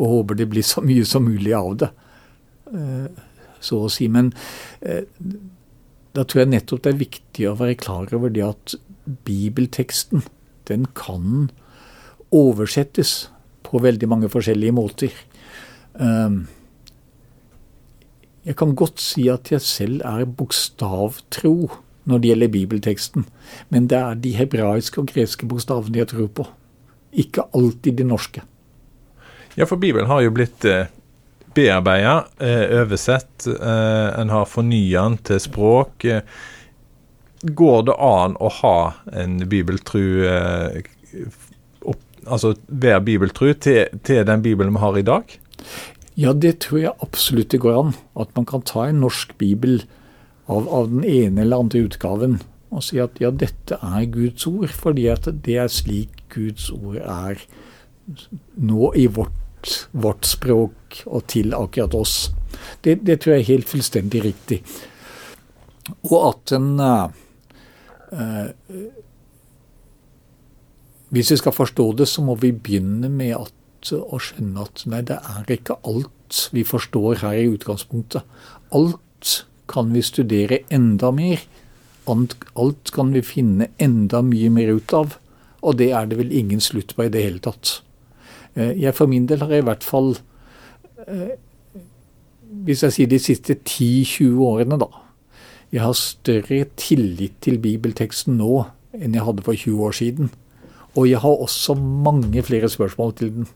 og 0.00 0.08
håper 0.08 0.38
det 0.40 0.46
blir 0.48 0.64
så 0.64 0.80
mye 0.80 1.04
som 1.04 1.26
mulig 1.28 1.52
av 1.54 1.74
det. 1.82 1.90
Uh, 2.72 3.08
så 3.60 3.82
å 3.84 3.90
si. 3.92 4.08
Men 4.08 4.32
uh, 4.88 5.04
da 6.16 6.24
tror 6.24 6.44
jeg 6.44 6.52
nettopp 6.52 6.82
det 6.84 6.92
er 6.92 7.02
viktig 7.02 7.46
å 7.48 7.58
være 7.58 7.78
klar 7.80 8.10
over 8.16 8.32
det 8.32 8.44
at 8.44 8.74
bibelteksten, 9.26 10.24
den 10.68 10.86
kan 10.96 11.50
oversettes 12.32 13.28
på 13.66 13.80
veldig 13.82 14.08
mange 14.10 14.30
forskjellige 14.32 14.76
måter. 14.76 15.14
Ehm, 16.00 16.44
jeg 18.44 18.56
kan 18.58 18.74
godt 18.76 19.00
si 19.00 19.28
at 19.32 19.52
jeg 19.52 19.64
selv 19.64 20.04
er 20.06 20.26
bokstavtro 20.26 21.56
når 22.04 22.18
det 22.18 22.30
gjelder 22.32 22.54
bibelteksten, 22.56 23.26
men 23.70 23.86
det 23.90 23.98
er 23.98 24.18
de 24.18 24.32
hebraiske 24.34 24.98
og 25.00 25.12
greske 25.12 25.46
bokstavene 25.46 26.02
jeg 26.02 26.10
tror 26.10 26.30
på, 26.34 26.48
ikke 27.12 27.46
alltid 27.54 28.00
de 28.00 28.08
norske. 28.08 28.42
Ja, 29.54 29.68
for 29.68 29.76
Bibelen 29.76 30.08
har 30.10 30.24
jo 30.24 30.32
blitt 30.34 30.64
eh, 30.64 30.90
bearbeida, 31.54 32.26
eh, 32.38 32.80
oversett. 32.80 33.46
Eh, 33.46 34.20
en 34.20 34.30
har 34.30 34.48
fornya 34.48 35.02
den 35.08 35.18
til 35.18 35.40
språk. 35.40 36.04
Eh, 36.04 36.20
går 37.42 37.82
det 37.88 37.96
an 37.98 38.36
å 38.40 38.50
ha 38.62 38.94
en 39.12 39.40
bibeltru 39.48 40.28
Altså 42.22 42.52
være 42.68 43.00
bibeltru 43.02 43.48
til, 43.58 43.88
til 44.06 44.20
den 44.22 44.44
bibelen 44.44 44.76
vi 44.76 44.78
har 44.78 44.96
i 44.96 45.02
dag? 45.02 45.32
Ja, 46.14 46.30
det 46.32 46.60
tror 46.62 46.78
jeg 46.78 46.92
absolutt 47.02 47.50
det 47.50 47.58
går 47.64 47.78
an. 47.80 47.94
At 48.14 48.30
man 48.36 48.46
kan 48.46 48.62
ta 48.62 48.84
en 48.86 49.00
norsk 49.02 49.34
bibel 49.42 49.82
av, 50.46 50.68
av, 50.68 50.86
den 50.92 51.02
ene 51.02 51.42
eller 51.42 51.64
andre 51.64 51.82
utgaven 51.88 52.38
og 52.70 52.84
si 52.86 53.00
at 53.02 53.18
ja, 53.20 53.32
dette 53.34 53.74
er 53.74 54.06
Guds 54.14 54.46
ord, 54.46 54.70
fordi 54.70 55.08
at 55.10 55.26
det 55.44 55.58
er 55.60 55.68
slik 55.68 56.22
Guds 56.32 56.70
ord 56.72 57.02
er 57.02 57.42
nå 58.56 58.92
i 58.96 59.08
vårt 59.12 59.41
vårt 59.92 60.26
språk 60.28 61.02
og 61.06 61.26
til 61.32 61.54
akkurat 61.56 61.94
oss. 61.98 62.16
Det, 62.84 63.00
det 63.06 63.20
tror 63.20 63.36
jeg 63.36 63.44
er 63.44 63.52
helt 63.52 63.70
fullstendig 63.70 64.24
riktig. 64.24 64.60
Og 66.08 66.18
at 66.28 66.52
en 66.56 66.68
uh, 66.80 67.10
uh, 68.12 68.50
Hvis 71.12 71.30
vi 71.30 71.36
skal 71.36 71.52
forstå 71.52 71.92
det, 71.98 72.08
så 72.08 72.22
må 72.24 72.38
vi 72.40 72.52
begynne 72.56 73.10
med 73.12 73.34
at, 73.36 73.90
å 73.92 74.16
skjønne 74.22 74.62
at 74.64 74.84
nei, 74.88 75.02
det 75.04 75.18
er 75.18 75.50
ikke 75.52 75.76
alt 75.84 76.46
vi 76.56 76.62
forstår 76.64 77.20
her 77.20 77.36
i 77.36 77.50
utgangspunktet. 77.52 78.24
Alt 78.72 79.32
kan 79.68 79.92
vi 79.92 80.00
studere 80.00 80.62
enda 80.72 81.10
mer. 81.12 81.42
Alt 82.08 82.94
kan 82.96 83.12
vi 83.12 83.20
finne 83.20 83.68
enda 83.76 84.22
mye 84.24 84.48
mer 84.54 84.72
ut 84.72 84.96
av. 84.96 85.18
Og 85.60 85.76
det 85.78 85.92
er 85.92 86.08
det 86.08 86.18
vel 86.18 86.32
ingen 86.32 86.64
slutt 86.64 86.96
på 86.96 87.04
i 87.04 87.12
det 87.12 87.26
hele 87.26 87.42
tatt. 87.44 87.82
Eh, 88.56 88.74
jeg 88.82 88.94
for 88.94 89.10
min 89.10 89.26
del 89.28 89.42
har 89.44 89.54
i 89.56 89.64
hvert 89.64 89.84
fall, 89.84 90.16
eh, 91.06 91.32
hvis 92.64 92.82
jeg 92.82 92.96
sier 92.96 93.10
de 93.10 93.18
siste 93.22 93.56
10-20 93.56 94.44
årene, 94.44 94.78
da 94.78 94.90
Jeg 95.72 95.80
har 95.80 95.94
større 95.96 96.66
tillit 96.76 97.32
til 97.40 97.56
bibelteksten 97.56 98.36
nå 98.36 98.66
enn 98.92 99.14
jeg 99.14 99.24
hadde 99.24 99.42
for 99.42 99.56
20 99.56 99.84
år 99.86 99.94
siden. 99.96 100.30
Og 100.94 101.08
jeg 101.08 101.18
har 101.22 101.40
også 101.40 101.72
mange 101.80 102.42
flere 102.42 102.68
spørsmål 102.68 103.14
til 103.16 103.30
den. 103.32 103.46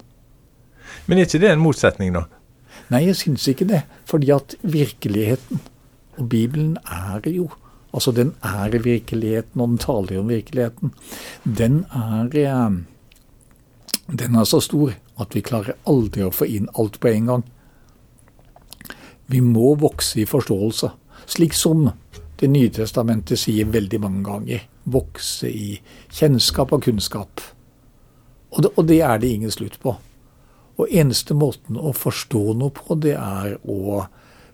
Men 1.07 1.19
er 1.19 1.27
ikke 1.29 1.43
det 1.43 1.51
en 1.51 1.61
motsetning, 1.61 2.15
da? 2.15 2.23
Nei, 2.89 3.03
jeg 3.05 3.19
syns 3.21 3.45
ikke 3.53 3.69
det. 3.69 3.83
Fordi 4.09 4.31
at 4.33 4.57
virkeligheten 4.63 5.61
og 6.17 6.29
Bibelen 6.29 6.77
er 6.89 7.21
jo 7.31 7.51
Altså, 7.97 8.13
den 8.13 8.35
er 8.45 8.69
virkeligheten, 8.79 9.61
og 9.61 9.69
den 9.69 9.79
taler 9.79 10.19
om 10.21 10.29
virkeligheten. 10.29 10.91
Den 11.59 11.87
er 11.95 12.29
eh, 12.37 12.73
den 14.07 14.37
er 14.39 14.47
så 14.47 14.61
stor 14.63 14.95
at 15.19 15.35
vi 15.35 15.43
klarer 15.43 15.79
aldri 15.89 16.23
å 16.27 16.35
få 16.35 16.47
inn 16.47 16.69
alt 16.79 17.01
på 17.03 17.11
en 17.11 17.31
gang. 17.31 17.45
Vi 19.27 19.41
må 19.43 19.75
vokse 19.83 20.21
i 20.23 20.29
forståelse, 20.29 20.93
slik 21.27 21.55
som 21.55 21.91
Det 22.37 22.51
nye 22.53 22.69
testamentet 22.69 23.41
sier 23.41 23.65
veldig 23.65 23.99
mange 24.03 24.21
ganger. 24.27 24.65
Vokse 24.85 25.49
i 25.49 25.79
kjennskap 26.13 26.75
og 26.77 26.83
kunnskap. 26.85 27.41
Og 28.53 28.61
det, 28.61 28.71
og 28.77 28.85
det 28.91 28.99
er 29.01 29.23
det 29.23 29.31
ingen 29.33 29.51
slutt 29.51 29.79
på. 29.81 29.95
Og 30.77 30.93
eneste 30.93 31.33
måten 31.33 31.81
å 31.81 31.95
forstå 31.97 32.43
noe 32.61 32.75
på, 32.77 32.99
det 33.01 33.15
er 33.17 33.57
å 33.65 34.05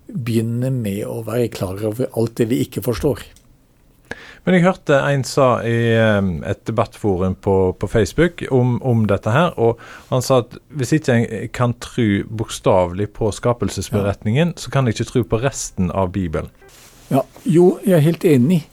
begynne 0.07 0.71
med 0.71 1.03
å 1.11 1.25
være 1.27 1.51
klar 1.51 1.83
over 1.91 2.07
alt 2.15 2.37
det 2.39 2.47
vi 2.53 2.61
ikke 2.63 2.85
forstår. 2.87 3.25
Men 4.43 4.57
jeg 4.57 4.65
hørte 4.65 4.97
en 5.07 5.23
sa 5.27 5.49
i 5.63 5.77
et 5.95 6.63
debattforum 6.67 7.37
på, 7.39 7.55
på 7.79 7.89
Facebook 7.91 8.43
om, 8.51 8.75
om, 8.83 9.05
dette 9.07 9.31
her, 9.31 9.55
og 9.55 9.79
han 10.09 10.25
sa 10.25 10.41
at 10.43 10.57
hvis 10.75 10.97
ikke 10.97 11.15
en 11.15 11.53
kan 11.55 11.77
tro 11.79 12.09
bokstavelig 12.27 13.13
på 13.15 13.31
skapelsesberetningen, 13.35 14.51
ja. 14.57 14.59
så 14.59 14.73
kan 14.75 14.83
en 14.83 14.95
ikke 14.95 15.07
tro 15.13 15.23
på 15.23 15.39
resten 15.45 15.95
av 15.95 16.11
Bibelen. 16.17 16.51
Ja, 17.13 17.23
jo, 17.47 17.77
jeg 17.87 18.01
er 18.01 18.07
helt 18.09 18.27
enig 18.27 18.65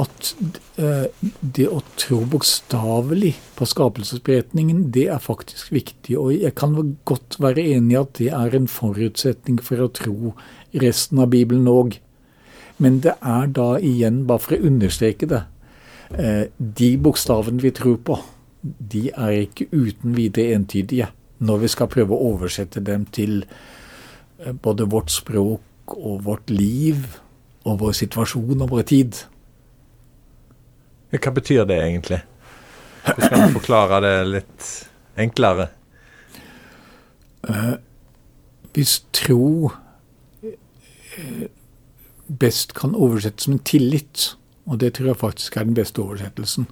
at 0.00 0.30
uh, 0.80 1.04
det 1.40 1.66
å 1.68 1.82
tro 2.00 2.22
bokstavelig 2.32 3.34
på 3.58 3.68
skapelsesberetningen, 3.68 4.86
det 4.94 5.10
er 5.12 5.20
faktisk 5.20 5.74
viktig. 5.74 6.16
Og 6.16 6.32
jeg 6.38 6.54
kan 6.56 6.76
godt 7.08 7.36
være 7.42 7.66
enig 7.74 7.96
i 7.96 8.00
at 8.00 8.14
det 8.20 8.30
er 8.32 8.56
en 8.56 8.70
forutsetning 8.70 9.60
for 9.60 9.84
å 9.84 9.90
tro 9.92 10.32
resten 10.80 11.20
av 11.20 11.32
Bibelen 11.34 11.68
òg. 11.68 11.98
Men 12.82 13.00
det 13.04 13.14
er 13.22 13.50
da 13.54 13.68
igjen, 13.78 14.24
bare 14.26 14.42
for 14.42 14.56
å 14.56 14.68
understreke 14.70 15.28
det, 15.30 15.42
eh, 16.18 16.44
de 16.58 16.96
bokstavene 16.98 17.62
vi 17.62 17.70
tror 17.70 17.98
på, 18.02 18.18
de 18.62 19.08
er 19.10 19.42
ikke 19.42 19.68
uten 19.72 20.16
videre 20.16 20.56
entydige 20.56 21.08
når 21.42 21.64
vi 21.64 21.70
skal 21.70 21.90
prøve 21.90 22.14
å 22.14 22.32
oversette 22.34 22.82
dem 22.86 23.06
til 23.14 23.42
eh, 23.42 24.52
både 24.52 24.86
vårt 24.90 25.10
språk 25.10 25.96
og 25.96 26.24
vårt 26.26 26.50
liv 26.50 27.06
og 27.66 27.78
vår 27.82 27.94
situasjon 27.98 28.62
og 28.62 28.70
vår 28.70 28.86
tid. 28.90 29.22
Hva 31.12 31.32
betyr 31.34 31.66
det 31.68 31.78
egentlig? 31.82 32.22
Hvordan 33.04 33.28
kan 33.28 33.46
du 33.46 33.56
forklare 33.58 34.00
det 34.02 34.16
litt 34.30 34.68
enklere? 35.18 35.68
Hvis 38.72 39.00
tro 39.12 39.68
uh, 39.68 39.78
best 42.42 42.74
kan 42.78 42.96
oversettes 42.98 43.46
som 43.46 43.56
en 43.56 43.66
tillit, 43.66 44.32
og 44.66 44.80
det 44.82 44.94
tror 44.96 45.12
jeg 45.12 45.22
faktisk 45.22 45.56
er 45.56 45.68
den 45.68 45.76
beste 45.78 46.02
oversettelsen, 46.02 46.66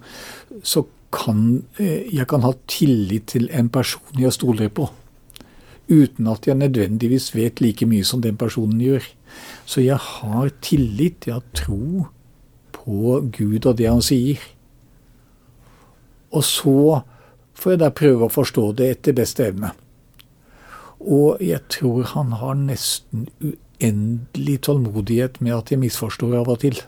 så 0.63 0.85
kan 1.11 1.63
eh, 1.79 2.07
jeg 2.13 2.27
kan 2.31 2.43
ha 2.45 2.53
tillit 2.71 3.31
til 3.33 3.49
en 3.51 3.69
person 3.71 4.19
jeg 4.19 4.33
stoler 4.35 4.71
på, 4.71 4.87
uten 5.91 6.29
at 6.31 6.47
jeg 6.47 6.59
nødvendigvis 6.59 7.33
vet 7.35 7.61
like 7.61 7.85
mye 7.87 8.07
som 8.07 8.21
den 8.23 8.37
personen 8.39 8.79
gjør. 8.79 9.03
Så 9.65 9.83
jeg 9.83 9.99
har 9.99 10.51
tillit, 10.63 11.27
jeg 11.27 11.39
har 11.39 11.47
tro 11.55 12.07
på 12.71 13.19
Gud 13.37 13.65
og 13.65 13.77
det 13.77 13.89
han 13.89 14.03
sier. 14.03 14.39
Og 16.31 16.43
så 16.47 17.01
får 17.59 17.75
jeg 17.75 17.81
da 17.81 17.91
prøve 17.95 18.27
å 18.27 18.33
forstå 18.33 18.65
det 18.79 18.87
etter 18.95 19.17
beste 19.17 19.49
evne. 19.51 19.73
Og 21.01 21.41
jeg 21.43 21.59
tror 21.71 22.07
han 22.13 22.37
har 22.39 22.55
nesten 22.59 23.27
uendelig 23.41 23.57
tålmodighet 23.81 25.39
med 25.41 25.55
at 25.55 25.71
jeg 25.71 25.81
misforstår 25.81 26.37
av 26.41 26.51
og 26.53 26.61
til. 26.63 26.81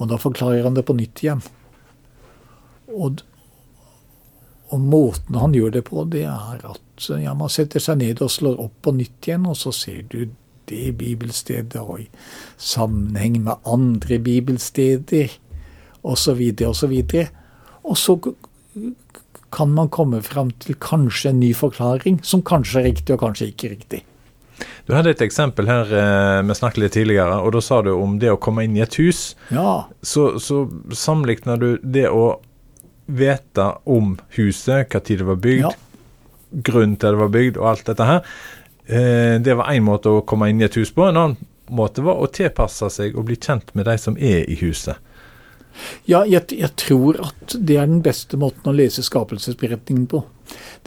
Og 0.00 0.08
da 0.08 0.18
forklarer 0.20 0.64
han 0.64 0.78
det 0.78 0.86
på 0.88 0.96
nytt 0.96 1.22
igjen. 1.22 1.42
Og, 2.90 3.20
og 4.72 4.80
måten 4.80 5.38
han 5.38 5.54
gjør 5.54 5.76
det 5.76 5.84
på, 5.90 6.04
det 6.10 6.24
er 6.24 6.64
at 6.64 7.08
ja, 7.20 7.34
man 7.36 7.52
setter 7.52 7.82
seg 7.82 8.00
ned 8.00 8.22
og 8.24 8.32
slår 8.32 8.60
opp 8.64 8.76
på 8.84 8.94
nytt 8.96 9.28
igjen, 9.28 9.46
og 9.46 9.58
så 9.60 9.72
ser 9.76 10.02
du 10.10 10.32
det 10.70 10.94
bibelstedet 10.98 11.80
og 11.82 12.04
i 12.04 12.08
sammenheng 12.60 13.40
med 13.44 13.60
andre 13.68 14.20
bibelsteder 14.22 15.32
osv. 16.06 16.42
osv. 16.66 16.94
Og 17.84 17.98
så 17.98 18.18
kan 19.50 19.74
man 19.74 19.90
komme 19.90 20.22
fram 20.22 20.50
til 20.62 20.78
kanskje 20.80 21.32
en 21.32 21.40
ny 21.40 21.50
forklaring, 21.56 22.20
som 22.22 22.42
kanskje 22.42 22.80
er 22.80 22.88
riktig 22.92 23.16
og 23.16 23.24
kanskje 23.24 23.50
ikke 23.50 23.74
riktig. 23.74 24.04
Du 24.86 24.94
hadde 24.96 25.14
et 25.14 25.24
eksempel 25.24 25.68
her 25.70 25.90
eh, 25.94 26.42
vi 26.46 26.56
snakket 26.56 26.82
litt 26.82 26.96
tidligere, 26.98 27.40
og 27.40 27.54
da 27.56 27.62
sa 27.64 27.80
du 27.86 27.92
om 27.94 28.18
det 28.22 28.32
å 28.32 28.38
komme 28.42 28.64
inn 28.66 28.76
i 28.78 28.84
et 28.84 28.98
hus. 29.00 29.34
Ja. 29.54 29.84
Så, 30.02 30.32
så 30.42 30.64
sammenligner 30.96 31.60
du 31.60 31.68
det 31.82 32.08
å 32.10 32.40
vite 33.10 33.66
om 33.90 34.16
huset, 34.36 34.88
hva 34.90 35.02
tid 35.02 35.22
det 35.22 35.28
var 35.28 35.38
bygd, 35.42 35.66
ja. 35.66 35.74
grunnen 36.66 36.96
til 37.00 37.16
det 37.16 37.22
var 37.24 37.34
bygd 37.34 37.60
og 37.60 37.68
alt 37.72 37.86
dette 37.90 38.08
her. 38.08 38.34
Eh, 38.86 39.36
det 39.42 39.56
var 39.58 39.70
én 39.72 39.86
måte 39.86 40.10
å 40.10 40.24
komme 40.26 40.50
inn 40.50 40.62
i 40.62 40.66
et 40.66 40.78
hus 40.78 40.92
på. 40.94 41.06
En 41.06 41.18
annen 41.18 41.38
måte 41.70 42.02
var 42.02 42.18
å 42.18 42.30
tilpasse 42.30 42.90
seg 42.90 43.16
og 43.18 43.28
bli 43.28 43.38
kjent 43.38 43.70
med 43.78 43.86
de 43.86 43.96
som 43.98 44.18
er 44.18 44.46
i 44.50 44.58
huset. 44.62 44.98
Ja, 46.08 46.24
jeg, 46.26 46.48
jeg, 46.50 46.72
tror 46.80 47.20
at 47.22 47.54
det 47.54 47.76
er 47.78 47.88
den 47.88 48.02
beste 48.04 48.38
måten 48.40 48.66
å 48.66 48.74
lese 48.74 49.04
skapelsesberetningen 49.06 50.08
på. 50.10 50.24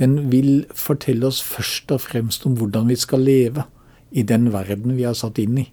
Den 0.02 0.32
vil 0.32 0.66
fortelle 0.74 1.30
oss 1.30 1.42
først 1.46 1.92
og 1.96 2.04
fremst 2.08 2.46
om 2.50 2.58
hvordan 2.60 2.90
vi 2.92 2.98
skal 3.00 3.26
leve 3.26 3.66
i 4.12 4.26
den 4.28 4.52
verden 4.54 4.98
vi 4.98 5.08
er 5.10 5.18
satt 5.18 5.42
inn 5.42 5.58
i. 5.64 5.68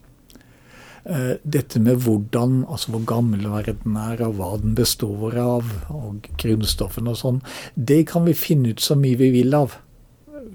Eh, 1.04 1.36
dette 1.44 1.80
med 1.80 2.02
hvordan, 2.04 2.64
altså 2.68 2.92
hvor 2.92 3.04
gammel 3.08 3.46
verden 3.48 3.96
er, 3.96 4.20
og 4.26 4.36
hva 4.36 4.50
den 4.60 4.74
består 4.76 5.36
av, 5.40 5.68
og 5.88 6.28
grunnstoffene 6.40 7.14
og 7.14 7.20
sånn, 7.20 7.40
det 7.74 8.02
kan 8.10 8.26
vi 8.28 8.36
finne 8.36 8.74
ut 8.74 8.84
så 8.84 8.96
mye 8.98 9.18
vi 9.20 9.30
vil 9.40 9.56
av 9.56 9.78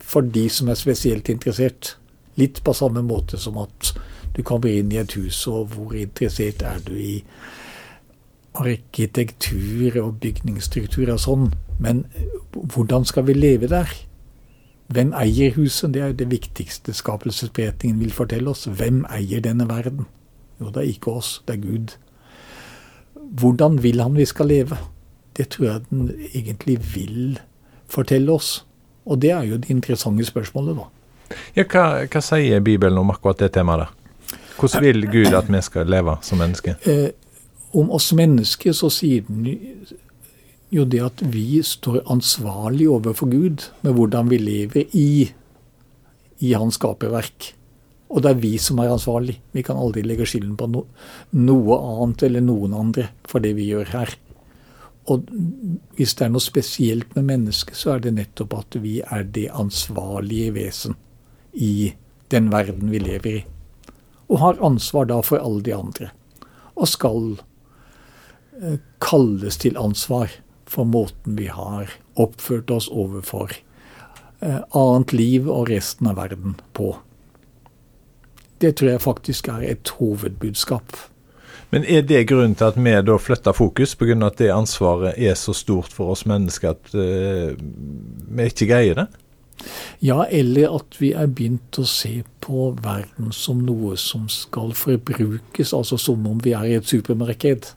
for 0.01 0.21
de 0.21 0.47
som 0.49 0.69
er 0.69 0.79
spesielt 0.79 1.29
interessert. 1.33 1.95
Litt 2.37 2.61
på 2.63 2.73
samme 2.75 3.01
måte 3.05 3.39
som 3.41 3.57
at 3.61 3.93
du 4.35 4.43
kommer 4.43 4.69
inn 4.69 4.91
i 4.91 4.99
et 4.99 5.15
hus, 5.15 5.45
og 5.47 5.71
hvor 5.73 5.95
interessert 5.95 6.65
er 6.67 6.81
du 6.85 6.93
i 6.99 7.21
arkitektur 8.55 9.97
og 10.01 10.19
bygningsstruktur 10.23 11.11
og 11.13 11.21
sånn. 11.21 11.47
Men 11.79 12.05
hvordan 12.53 13.05
skal 13.05 13.27
vi 13.27 13.35
leve 13.37 13.69
der? 13.71 13.91
Hvem 14.87 15.13
eier 15.17 15.55
huset? 15.55 15.93
Det 15.93 16.01
er 16.01 16.11
jo 16.11 16.19
det 16.21 16.29
viktigste 16.31 16.93
skapelsesberetningen 16.93 17.99
vil 17.99 18.13
fortelle 18.13 18.51
oss. 18.51 18.67
Hvem 18.69 19.03
eier 19.09 19.41
denne 19.41 19.67
verden? 19.69 20.05
Jo, 20.59 20.69
det 20.69 20.83
er 20.83 20.91
ikke 20.91 21.15
oss, 21.19 21.41
det 21.47 21.57
er 21.57 21.63
Gud. 21.63 21.95
Hvordan 23.15 23.81
vil 23.83 24.01
han 24.01 24.15
vi 24.15 24.25
skal 24.29 24.47
leve? 24.47 24.77
Det 25.35 25.49
tror 25.51 25.65
jeg 25.65 25.89
den 25.89 26.11
egentlig 26.33 26.77
vil 26.93 27.39
fortelle 27.91 28.31
oss. 28.31 28.65
Og 29.05 29.21
det 29.21 29.31
er 29.31 29.43
jo 29.43 29.57
det 29.57 29.69
interessante 29.69 30.25
spørsmålet, 30.25 30.77
da. 30.77 31.35
Ja, 31.57 31.65
hva, 31.65 32.05
hva 32.05 32.21
sier 32.21 32.61
Bibelen 32.63 33.01
om 33.01 33.11
akkurat 33.13 33.41
det 33.41 33.51
temaet 33.57 33.85
der? 33.85 33.93
Hvordan 34.55 34.83
vil 34.85 35.07
Gud 35.11 35.33
at 35.35 35.49
vi 35.51 35.61
skal 35.61 35.89
leve 35.91 36.15
som 36.21 36.39
mennesker? 36.39 36.77
Om 37.75 37.91
oss 37.91 38.11
mennesker 38.15 38.75
så 38.75 38.89
sier 38.93 39.25
den 39.27 39.49
jo 40.73 40.85
det 40.87 41.01
at 41.03 41.21
vi 41.31 41.61
står 41.63 42.03
ansvarlig 42.11 42.87
overfor 42.91 43.29
Gud 43.31 43.67
med 43.83 43.97
hvordan 43.97 44.31
vi 44.31 44.39
lever 44.41 44.95
i, 44.95 45.29
i 46.39 46.53
hans 46.55 46.79
skaperverk. 46.79 47.53
Og 48.09 48.21
det 48.23 48.31
er 48.31 48.41
vi 48.41 48.53
som 48.61 48.79
er 48.79 48.93
ansvarlig. 48.93 49.39
Vi 49.51 49.63
kan 49.65 49.79
aldri 49.81 50.05
legge 50.05 50.27
skylden 50.29 50.55
på 50.59 50.69
no, 50.71 50.85
noe 51.35 51.79
annet 51.79 52.27
eller 52.27 52.45
noen 52.45 52.75
andre 52.77 53.09
for 53.27 53.43
det 53.43 53.55
vi 53.57 53.69
gjør 53.71 53.91
her. 53.93 54.13
Og 55.11 55.25
hvis 55.97 56.15
det 56.17 56.25
er 56.25 56.31
noe 56.33 56.43
spesielt 56.43 57.11
med 57.17 57.27
mennesket, 57.29 57.77
så 57.77 57.95
er 57.95 58.05
det 58.05 58.15
nettopp 58.15 58.55
at 58.57 58.77
vi 58.81 58.99
er 59.03 59.25
det 59.35 59.49
ansvarlige 59.53 60.53
vesen 60.55 60.97
i 61.53 61.93
den 62.33 62.49
verden 62.53 62.89
vi 62.93 63.01
lever 63.03 63.41
i. 63.41 63.43
Og 64.31 64.41
har 64.41 64.63
ansvar 64.65 65.05
da 65.09 65.19
for 65.25 65.41
alle 65.41 65.61
de 65.65 65.75
andre. 65.75 66.09
Og 66.73 66.89
skal 66.89 67.35
kalles 69.03 69.57
til 69.61 69.77
ansvar 69.77 70.31
for 70.69 70.87
måten 70.87 71.37
vi 71.37 71.47
har 71.51 71.91
oppført 72.15 72.71
oss 72.71 72.87
overfor 72.89 73.51
eh, 74.39 74.61
annet 74.71 75.13
liv 75.13 75.49
og 75.51 75.69
resten 75.69 76.07
av 76.11 76.17
verden 76.21 76.55
på. 76.73 76.95
Det 78.63 78.77
tror 78.79 78.95
jeg 78.95 79.03
faktisk 79.03 79.51
er 79.51 79.67
et 79.67 79.91
hovedbudskap 79.99 80.95
men 81.75 81.85
er 81.91 82.05
det 82.07 82.27
grunnen 82.29 82.55
til 82.55 82.69
at 82.69 82.77
vi 82.79 82.93
da 83.03 83.17
flytter 83.19 83.55
fokus, 83.55 83.95
pga. 83.99 84.15
at 84.27 84.37
det 84.39 84.51
ansvaret 84.53 85.17
er 85.17 85.33
så 85.35 85.53
stort 85.53 85.93
for 85.93 86.13
oss 86.13 86.25
mennesker 86.25 86.75
at 86.75 86.93
uh, 86.93 87.55
vi 87.57 88.45
ikke 88.47 88.69
greier 88.69 88.95
det? 89.01 89.07
Ja, 89.99 90.25
eller 90.29 90.75
at 90.77 90.95
vi 90.99 91.13
er 91.15 91.27
begynt 91.27 91.79
å 91.79 91.83
se 91.87 92.21
på 92.43 92.69
verden 92.83 93.31
som 93.35 93.63
noe 93.65 93.95
som 93.97 94.27
skal 94.29 94.75
forbrukes, 94.75 95.73
altså 95.73 95.97
som 95.97 96.23
om 96.27 96.39
vi 96.43 96.53
er 96.53 96.67
i 96.69 96.77
et 96.77 96.87
supermarked. 96.87 97.73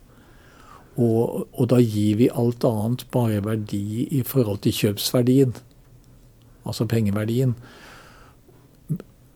Og, 0.98 1.46
og 1.52 1.68
da 1.70 1.78
gir 1.78 2.18
vi 2.18 2.30
alt 2.34 2.64
annet 2.66 3.04
bare 3.14 3.42
verdi 3.44 4.08
i 4.10 4.22
forhold 4.26 4.64
til 4.64 4.74
kjøpsverdien, 4.74 5.54
altså 6.66 6.88
pengeverdien. 6.90 7.54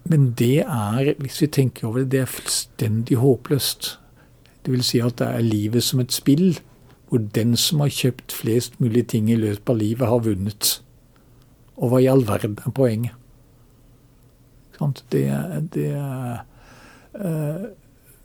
Men 0.04 0.32
det 0.38 0.64
er, 0.64 1.14
hvis 1.22 1.40
vi 1.42 1.46
tenker 1.46 1.86
over 1.88 2.02
det, 2.02 2.10
det 2.12 2.20
er 2.20 2.30
fullstendig 2.30 3.16
håpløst. 3.22 3.98
Det 4.66 4.72
vil 4.74 4.82
si 4.82 4.98
at 4.98 5.18
det 5.18 5.28
er 5.28 5.46
livet 5.46 5.86
som 5.86 6.02
et 6.02 6.12
spill, 6.12 6.58
hvor 7.08 7.22
den 7.34 7.56
som 7.56 7.80
har 7.80 7.92
kjøpt 7.92 8.32
flest 8.32 8.80
mulig 8.80 9.06
ting 9.06 9.30
i 9.30 9.38
løpet 9.38 9.70
av 9.70 9.78
livet, 9.78 10.08
har 10.08 10.24
vunnet. 10.26 10.82
Og 11.76 11.92
hva 11.92 12.00
i 12.02 12.08
all 12.10 12.26
verden 12.26 12.58
er 12.66 12.74
poenget? 12.74 13.18
Det, 15.12 15.28
det 15.74 15.90
uh, 15.94 17.68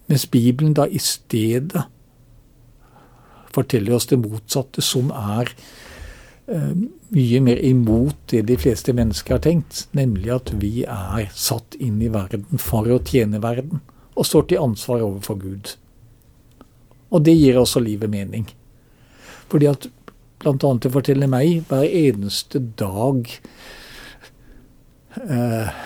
Mens 0.08 0.26
Bibelen 0.26 0.74
da 0.74 0.88
i 0.90 0.98
stedet 0.98 1.84
forteller 3.58 3.98
oss 3.98 4.08
det 4.12 4.22
motsatte, 4.22 4.84
som 4.86 5.10
er 5.12 5.52
eh, 6.48 6.74
mye 7.16 7.42
mer 7.44 7.62
imot 7.66 8.20
det 8.32 8.46
de 8.50 8.58
fleste 8.62 8.96
mennesker 8.96 9.38
har 9.38 9.44
tenkt, 9.46 9.86
nemlig 9.98 10.32
at 10.36 10.54
vi 10.62 10.86
er 10.86 11.28
satt 11.36 11.78
inn 11.82 12.00
i 12.04 12.12
verden 12.14 12.62
for 12.62 12.88
å 12.94 13.02
tjene 13.04 13.42
verden, 13.44 13.82
og 14.18 14.26
står 14.26 14.50
til 14.50 14.64
ansvar 14.64 15.06
overfor 15.06 15.42
Gud. 15.42 15.76
Og 17.14 17.24
det 17.24 17.38
gir 17.38 17.60
også 17.60 17.80
livet 17.84 18.12
mening. 18.12 18.48
Fordi 19.48 19.70
at 19.70 19.88
bl.a. 20.42 20.72
det 20.84 20.92
forteller 20.94 21.30
meg 21.32 21.64
hver 21.70 21.86
eneste 21.88 22.60
dag 22.78 23.30
eh, 25.24 25.78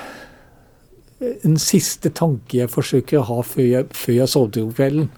En 1.46 1.60
siste 1.62 2.10
tanke 2.18 2.58
jeg 2.58 2.72
forsøker 2.74 3.20
å 3.20 3.28
ha 3.30 3.44
før 3.46 3.68
jeg, 3.68 3.90
før 3.94 4.16
jeg 4.16 4.32
sover 4.32 4.64
om 4.66 4.72
kvelden, 4.74 5.12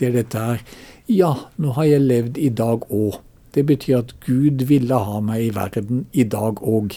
det 0.00 0.08
er 0.08 0.16
dette 0.16 0.40
her. 0.42 0.64
Ja, 1.06 1.34
nå 1.60 1.74
har 1.76 1.84
jeg 1.84 2.00
levd 2.00 2.38
i 2.40 2.48
dag 2.48 2.86
òg. 2.88 3.18
Det 3.52 3.66
betyr 3.68 3.98
at 3.98 4.14
Gud 4.24 4.64
ville 4.70 4.96
ha 4.96 5.18
meg 5.20 5.42
i 5.42 5.50
verden 5.52 6.06
i 6.16 6.24
dag 6.24 6.62
òg. 6.64 6.96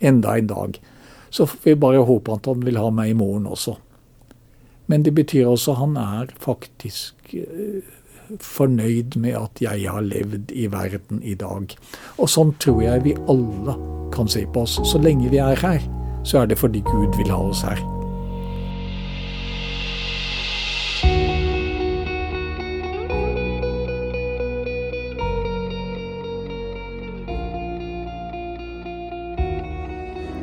Enda 0.00 0.38
en 0.38 0.48
dag. 0.48 0.78
Så 1.30 1.44
får 1.46 1.58
vi 1.62 1.74
bare 1.74 2.06
håpe 2.08 2.38
at 2.38 2.48
han 2.48 2.64
vil 2.64 2.80
ha 2.80 2.88
meg 2.90 3.12
i 3.12 3.18
morgen 3.18 3.46
også. 3.46 3.76
Men 4.88 5.04
det 5.04 5.12
betyr 5.14 5.44
også 5.46 5.74
at 5.74 5.80
han 5.82 5.98
er 6.00 6.32
faktisk 6.40 7.34
eh, 7.36 7.84
fornøyd 8.40 9.20
med 9.20 9.36
at 9.36 9.60
jeg 9.60 9.84
har 9.84 10.08
levd 10.08 10.48
i 10.56 10.64
verden 10.72 11.20
i 11.20 11.36
dag. 11.36 11.76
Og 12.16 12.32
sånn 12.32 12.54
tror 12.64 12.80
jeg 12.86 13.04
vi 13.04 13.16
alle 13.28 13.76
kan 14.16 14.32
se 14.32 14.46
på 14.48 14.64
oss. 14.64 14.80
Så 14.88 15.04
lenge 15.04 15.28
vi 15.28 15.44
er 15.44 15.60
her, 15.60 15.84
så 16.24 16.42
er 16.42 16.48
det 16.48 16.62
fordi 16.64 16.80
Gud 16.88 17.12
vil 17.20 17.36
ha 17.36 17.44
oss 17.52 17.60
her. 17.68 17.97